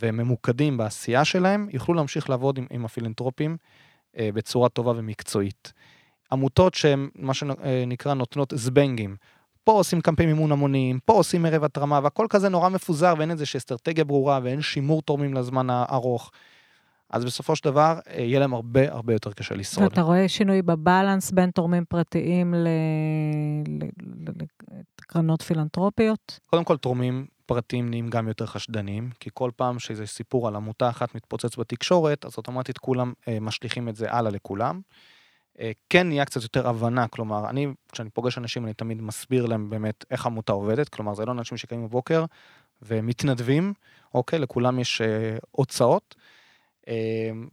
[0.00, 3.56] וממוקדים בעשייה שלהם, יוכלו להמשיך לעבוד עם, עם הפילנטרופים
[4.18, 5.72] אה, בצורה טובה ומקצועית.
[6.32, 9.16] עמותות שהן מה שנקרא נותנות זבנגים.
[9.64, 13.44] פה עושים קמפיין מימון המונים, פה עושים ערב התרמה, והכל כזה נורא מפוזר ואין איזה
[13.56, 16.30] אסטרטגיה ברורה ואין שימור תורמים לזמן הארוך.
[17.10, 19.84] אז בסופו של דבר אה, יהיה להם הרבה הרבה יותר קשה לשרוד.
[19.84, 22.54] ואתה רואה שינוי בבלנס בין תורמים פרטיים
[25.00, 26.40] לקרנות פילנטרופיות?
[26.46, 30.90] קודם כל, תורמים פרטיים נהיים גם יותר חשדניים, כי כל פעם שזה סיפור על עמותה
[30.90, 34.80] אחת מתפוצץ בתקשורת, אז אוטומטית כולם אה, משליכים את זה הלאה לכולם.
[35.60, 39.70] אה, כן נהיה קצת יותר הבנה, כלומר, אני, כשאני פוגש אנשים, אני תמיד מסביר להם
[39.70, 42.24] באמת איך עמותה עובדת, כלומר, זה לא אנשים שקמים בבוקר
[42.82, 43.72] ומתנדבים,
[44.14, 46.14] אוקיי, לכולם יש אה, הוצאות.
[46.88, 47.48] אמ,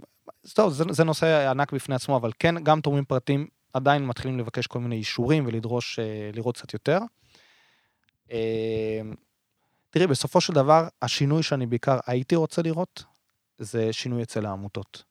[0.53, 4.67] טוב, זה, זה נושא ענק בפני עצמו, אבל כן, גם תורמים פרטיים עדיין מתחילים לבקש
[4.67, 6.99] כל מיני אישורים ולדרוש אה, לראות קצת יותר.
[8.31, 8.37] אמ,
[9.89, 13.03] תראי, בסופו של דבר, השינוי שאני בעיקר הייתי רוצה לראות,
[13.57, 15.03] זה שינוי אצל העמותות.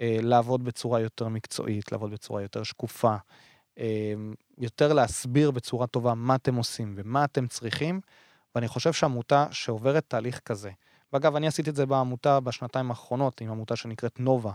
[0.00, 3.16] אה, לעבוד בצורה יותר מקצועית, לעבוד בצורה יותר שקופה,
[3.78, 8.00] אמ, יותר להסביר בצורה טובה מה אתם עושים ומה אתם צריכים,
[8.54, 10.70] ואני חושב שעמותה שעוברת תהליך כזה,
[11.12, 14.52] ואגב, אני עשיתי את זה בעמותה בשנתיים האחרונות, עם עמותה שנקראת נובה,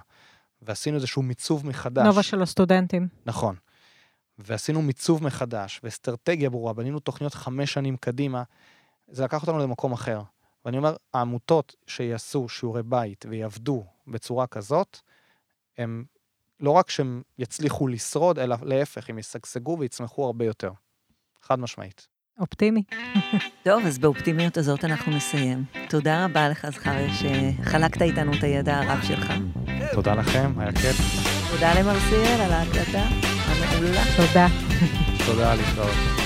[0.61, 2.05] ועשינו איזשהו מיצוב מחדש.
[2.05, 3.07] נובה של הסטודנטים.
[3.25, 3.55] נכון.
[4.37, 8.43] ועשינו מיצוב מחדש, ואסטרטגיה ברורה, בנינו תוכניות חמש שנים קדימה,
[9.07, 10.21] זה לקח אותנו למקום אחר.
[10.65, 14.97] ואני אומר, העמותות שיעשו שיעורי בית ויעבדו בצורה כזאת,
[15.77, 16.05] הם
[16.59, 20.71] לא רק שהם יצליחו לשרוד, אלא להפך, הם ישגשגו ויצמחו הרבה יותר.
[21.41, 22.07] חד משמעית.
[22.39, 22.83] אופטימי.
[23.63, 25.63] טוב, אז באופטימיות הזאת אנחנו נסיים.
[25.89, 29.33] תודה רבה לך, זכריה, שחלקת איתנו את הידע הרב שלך.
[29.93, 30.97] תודה לכם, היה כיף.
[31.51, 33.07] תודה למרסיאל על ההקלטה
[33.45, 34.01] המעולה.
[34.17, 34.47] תודה.
[35.25, 36.22] תודה, להתראות.